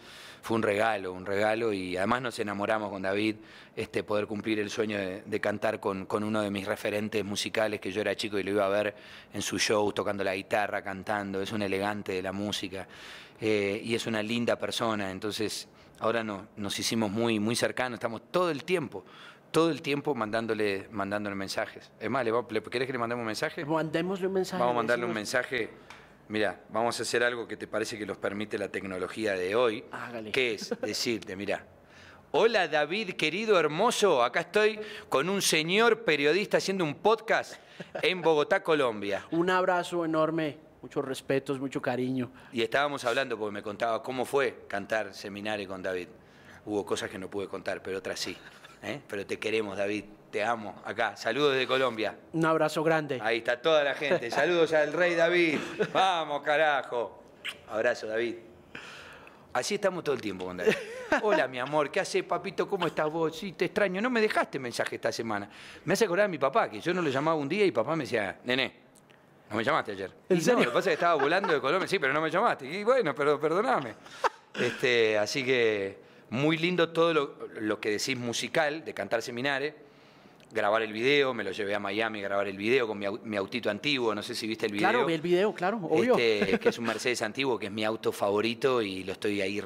fue 0.42 0.56
un 0.56 0.62
regalo, 0.62 1.12
un 1.12 1.24
regalo 1.24 1.72
y 1.72 1.96
además 1.96 2.22
nos 2.22 2.38
enamoramos 2.40 2.90
con 2.90 3.02
David, 3.02 3.36
este, 3.76 4.02
poder 4.02 4.26
cumplir 4.26 4.58
el 4.58 4.70
sueño 4.70 4.98
de, 4.98 5.40
cantar 5.40 5.78
con, 5.78 6.06
con, 6.06 6.24
uno 6.24 6.42
de 6.42 6.50
mis 6.50 6.66
referentes 6.66 7.24
musicales, 7.24 7.80
que 7.80 7.92
yo 7.92 8.00
era 8.00 8.16
chico 8.16 8.38
y 8.38 8.42
lo 8.42 8.50
iba 8.50 8.66
a 8.66 8.68
ver 8.68 8.94
en 9.32 9.40
su 9.40 9.58
show, 9.58 9.92
tocando 9.92 10.24
la 10.24 10.34
guitarra, 10.34 10.82
cantando, 10.82 11.40
es 11.40 11.52
un 11.52 11.62
elegante 11.62 12.12
de 12.12 12.22
la 12.22 12.32
música 12.32 12.88
eh, 13.40 13.80
y 13.84 13.94
es 13.94 14.06
una 14.06 14.22
linda 14.22 14.56
persona, 14.56 15.10
entonces 15.12 15.68
ahora 16.00 16.24
no, 16.24 16.48
nos 16.56 16.76
hicimos 16.78 17.10
muy, 17.10 17.38
muy 17.38 17.54
cercanos, 17.54 17.98
estamos 17.98 18.22
todo 18.30 18.50
el 18.50 18.64
tiempo 18.64 19.04
todo 19.52 19.70
el 19.70 19.82
tiempo 19.82 20.14
mandándole, 20.14 20.88
mandándole 20.90 21.36
mensajes. 21.36 21.92
Es 22.00 22.08
más, 22.10 22.24
¿le, 22.24 22.32
¿querés 22.62 22.86
que 22.86 22.92
le 22.92 22.98
mandemos 22.98 23.20
un 23.20 23.26
mensaje? 23.26 23.64
Mandémosle 23.64 24.26
un 24.26 24.32
mensaje. 24.32 24.58
Vamos 24.58 24.72
a 24.72 24.76
mandarle 24.78 25.04
un 25.04 25.12
mensaje. 25.12 25.68
Mira, 26.32 26.58
vamos 26.70 26.98
a 26.98 27.02
hacer 27.02 27.22
algo 27.22 27.46
que 27.46 27.58
te 27.58 27.66
parece 27.66 27.98
que 27.98 28.06
nos 28.06 28.16
permite 28.16 28.56
la 28.56 28.70
tecnología 28.70 29.34
de 29.34 29.54
hoy. 29.54 29.84
Hágale. 29.92 30.32
Que 30.32 30.54
es 30.54 30.74
decirte, 30.80 31.36
mira, 31.36 31.62
hola 32.30 32.68
David, 32.68 33.16
querido, 33.16 33.60
hermoso, 33.60 34.24
acá 34.24 34.40
estoy 34.40 34.80
con 35.10 35.28
un 35.28 35.42
señor 35.42 36.04
periodista 36.04 36.56
haciendo 36.56 36.84
un 36.84 36.94
podcast 36.94 37.56
en 38.00 38.22
Bogotá, 38.22 38.62
Colombia. 38.62 39.26
Un 39.30 39.50
abrazo 39.50 40.06
enorme, 40.06 40.56
muchos 40.80 41.04
respetos, 41.04 41.60
mucho 41.60 41.82
cariño. 41.82 42.30
Y 42.50 42.62
estábamos 42.62 43.04
hablando 43.04 43.36
porque 43.38 43.52
me 43.52 43.62
contaba 43.62 44.02
cómo 44.02 44.24
fue 44.24 44.64
cantar 44.68 45.12
seminario 45.12 45.68
con 45.68 45.82
David. 45.82 46.08
Hubo 46.64 46.86
cosas 46.86 47.10
que 47.10 47.18
no 47.18 47.28
pude 47.28 47.46
contar, 47.46 47.82
pero 47.82 47.98
otras 47.98 48.18
sí. 48.18 48.34
¿eh? 48.82 49.02
pero 49.06 49.26
te 49.26 49.38
queremos, 49.38 49.76
David. 49.76 50.04
Te 50.32 50.42
amo. 50.42 50.80
Acá, 50.86 51.14
saludos 51.14 51.54
de 51.54 51.66
Colombia. 51.66 52.16
Un 52.32 52.46
abrazo 52.46 52.82
grande. 52.82 53.20
Ahí 53.22 53.38
está 53.38 53.60
toda 53.60 53.84
la 53.84 53.94
gente. 53.94 54.30
Saludos 54.30 54.72
al 54.72 54.90
rey 54.94 55.14
David. 55.14 55.58
Vamos, 55.92 56.40
carajo. 56.40 57.22
Abrazo, 57.68 58.06
David. 58.06 58.36
Así 59.52 59.74
estamos 59.74 60.02
todo 60.02 60.14
el 60.14 60.22
tiempo 60.22 60.46
con 60.46 60.56
David. 60.56 60.72
Hola, 61.22 61.46
mi 61.46 61.58
amor, 61.58 61.90
¿qué 61.90 62.00
haces, 62.00 62.24
papito? 62.24 62.66
¿Cómo 62.66 62.86
estás 62.86 63.12
vos? 63.12 63.36
Sí, 63.36 63.52
te 63.52 63.66
extraño. 63.66 64.00
No 64.00 64.08
me 64.08 64.22
dejaste 64.22 64.58
mensaje 64.58 64.96
esta 64.96 65.12
semana. 65.12 65.50
Me 65.84 65.92
hace 65.92 66.06
acordar 66.06 66.24
a 66.24 66.28
mi 66.28 66.38
papá, 66.38 66.70
que 66.70 66.80
yo 66.80 66.94
no 66.94 67.02
le 67.02 67.12
llamaba 67.12 67.36
un 67.36 67.46
día 67.46 67.66
y 67.66 67.70
papá 67.70 67.94
me 67.94 68.04
decía, 68.04 68.40
nene, 68.44 68.72
no 69.50 69.56
me 69.56 69.62
llamaste 69.62 69.92
ayer. 69.92 70.10
¿En 70.30 70.40
serio? 70.40 70.60
lo 70.60 70.70
que 70.70 70.74
pasa 70.74 70.78
es 70.78 70.86
que 70.86 70.92
estaba 70.94 71.22
volando 71.22 71.52
de 71.52 71.60
Colombia. 71.60 71.86
Sí, 71.86 71.98
pero 71.98 72.14
no 72.14 72.22
me 72.22 72.30
llamaste. 72.30 72.64
Y 72.64 72.82
bueno, 72.84 73.14
pero 73.14 73.38
perdoname. 73.38 73.96
Este, 74.54 75.18
así 75.18 75.44
que 75.44 75.98
muy 76.30 76.56
lindo 76.56 76.88
todo 76.88 77.12
lo, 77.12 77.78
que 77.80 77.90
decís 77.90 78.16
musical, 78.16 78.82
de 78.82 78.94
cantar 78.94 79.20
seminares, 79.20 79.74
grabar 80.52 80.82
el 80.82 80.92
video, 80.92 81.32
me 81.34 81.44
lo 81.44 81.50
llevé 81.50 81.74
a 81.74 81.80
Miami 81.80 82.20
a 82.20 82.22
grabar 82.22 82.46
el 82.46 82.56
video 82.56 82.86
con 82.86 82.98
mi, 82.98 83.36
autito 83.36 83.70
antiguo, 83.70 84.14
no 84.14 84.22
sé 84.22 84.34
si 84.34 84.46
viste 84.46 84.66
el 84.66 84.72
video. 84.72 84.90
Claro, 84.90 85.06
vi 85.06 85.14
el 85.14 85.20
video, 85.20 85.54
claro, 85.54 85.78
obvio. 85.82 86.16
Este, 86.16 86.58
que 86.58 86.68
es 86.68 86.78
un 86.78 86.84
Mercedes 86.84 87.22
antiguo, 87.22 87.58
que 87.58 87.66
es 87.66 87.72
mi 87.72 87.84
auto 87.84 88.12
favorito 88.12 88.82
y 88.82 89.04
lo 89.04 89.12
estoy 89.12 89.40
ahí 89.40 89.62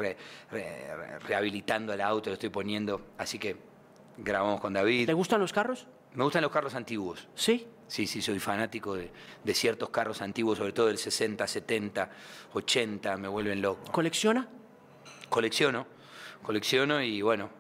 rehabilitando 1.26 1.92
el 1.92 2.00
auto, 2.00 2.30
lo 2.30 2.34
estoy 2.34 2.50
poniendo, 2.50 3.08
así 3.18 3.38
que 3.38 3.56
grabamos 4.18 4.60
con 4.60 4.72
David. 4.72 5.06
¿Te 5.06 5.12
gustan 5.12 5.40
los 5.40 5.52
carros? 5.52 5.86
Me 6.14 6.24
gustan 6.24 6.42
los 6.42 6.50
carros 6.50 6.74
antiguos. 6.74 7.28
¿Sí? 7.34 7.66
Sí, 7.88 8.06
sí, 8.06 8.22
soy 8.22 8.40
fanático 8.40 8.94
de, 8.94 9.10
de 9.44 9.54
ciertos 9.54 9.90
carros 9.90 10.22
antiguos, 10.22 10.58
sobre 10.58 10.72
todo 10.72 10.86
del 10.86 10.98
60, 10.98 11.46
70, 11.46 12.10
80, 12.54 13.16
me 13.16 13.28
vuelven 13.28 13.60
loco. 13.60 13.92
¿Colecciona? 13.92 14.48
Colecciono 15.28 15.86
colecciono 16.46 17.02
y 17.02 17.22
bueno, 17.22 17.50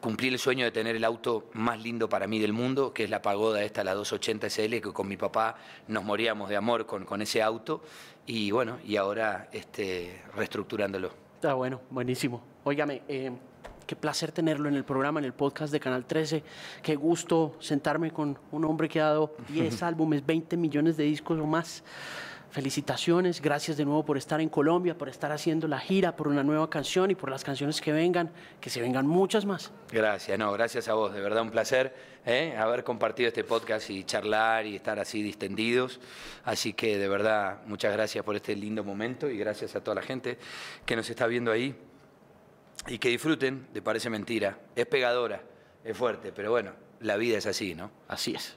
cumplí 0.00 0.28
el 0.28 0.38
sueño 0.38 0.64
de 0.64 0.70
tener 0.70 0.96
el 0.96 1.04
auto 1.04 1.50
más 1.54 1.82
lindo 1.82 2.08
para 2.08 2.26
mí 2.26 2.38
del 2.38 2.52
mundo, 2.52 2.92
que 2.92 3.04
es 3.04 3.10
la 3.10 3.22
pagoda 3.22 3.62
esta, 3.62 3.84
la 3.84 3.94
280 3.94 4.48
SL, 4.48 4.80
que 4.80 4.92
con 4.92 5.08
mi 5.08 5.16
papá 5.16 5.56
nos 5.86 6.04
moríamos 6.04 6.48
de 6.48 6.56
amor 6.56 6.86
con, 6.86 7.04
con 7.04 7.22
ese 7.22 7.42
auto 7.42 7.82
y 8.26 8.50
bueno, 8.50 8.78
y 8.84 8.96
ahora 8.96 9.48
este, 9.52 10.22
reestructurándolo. 10.34 11.10
Está 11.34 11.54
bueno, 11.54 11.80
buenísimo. 11.90 12.42
Óigame, 12.64 13.02
eh, 13.08 13.32
qué 13.86 13.96
placer 13.96 14.32
tenerlo 14.32 14.68
en 14.68 14.74
el 14.74 14.84
programa, 14.84 15.18
en 15.18 15.24
el 15.24 15.32
podcast 15.32 15.72
de 15.72 15.80
Canal 15.80 16.04
13. 16.04 16.42
Qué 16.82 16.94
gusto 16.94 17.56
sentarme 17.58 18.10
con 18.10 18.38
un 18.52 18.64
hombre 18.64 18.88
que 18.88 19.00
ha 19.00 19.06
dado 19.06 19.34
10 19.48 19.82
álbumes, 19.84 20.24
20 20.26 20.56
millones 20.56 20.96
de 20.96 21.04
discos 21.04 21.38
o 21.40 21.46
más 21.46 21.82
felicitaciones, 22.50 23.40
gracias 23.42 23.76
de 23.76 23.84
nuevo 23.84 24.04
por 24.04 24.16
estar 24.16 24.40
en 24.40 24.48
Colombia, 24.48 24.96
por 24.96 25.08
estar 25.08 25.32
haciendo 25.32 25.68
la 25.68 25.78
gira, 25.78 26.16
por 26.16 26.28
una 26.28 26.42
nueva 26.42 26.70
canción 26.70 27.10
y 27.10 27.14
por 27.14 27.30
las 27.30 27.44
canciones 27.44 27.80
que 27.80 27.92
vengan, 27.92 28.30
que 28.60 28.70
se 28.70 28.80
vengan 28.80 29.06
muchas 29.06 29.44
más. 29.44 29.70
Gracias, 29.90 30.38
no, 30.38 30.52
gracias 30.52 30.88
a 30.88 30.94
vos, 30.94 31.12
de 31.12 31.20
verdad 31.20 31.42
un 31.42 31.50
placer 31.50 31.94
¿eh? 32.28 32.54
haber 32.56 32.84
compartido 32.84 33.28
este 33.28 33.44
podcast 33.44 33.90
y 33.90 34.04
charlar 34.04 34.66
y 34.66 34.76
estar 34.76 34.98
así 34.98 35.22
distendidos. 35.22 36.00
Así 36.44 36.72
que 36.72 36.98
de 36.98 37.08
verdad, 37.08 37.62
muchas 37.66 37.92
gracias 37.92 38.24
por 38.24 38.36
este 38.36 38.54
lindo 38.54 38.84
momento 38.84 39.28
y 39.28 39.38
gracias 39.38 39.74
a 39.76 39.82
toda 39.82 39.96
la 39.96 40.02
gente 40.02 40.38
que 40.84 40.96
nos 40.96 41.08
está 41.10 41.26
viendo 41.26 41.50
ahí 41.50 41.74
y 42.86 42.98
que 42.98 43.08
disfruten 43.08 43.68
de 43.72 43.82
Parece 43.82 44.10
Mentira. 44.10 44.58
Es 44.76 44.86
pegadora, 44.86 45.42
es 45.84 45.96
fuerte, 45.96 46.32
pero 46.32 46.50
bueno, 46.50 46.72
la 47.00 47.16
vida 47.16 47.38
es 47.38 47.46
así, 47.46 47.74
¿no? 47.74 47.90
Así 48.08 48.34
es. 48.34 48.56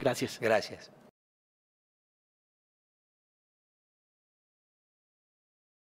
Gracias. 0.00 0.38
gracias. 0.40 0.90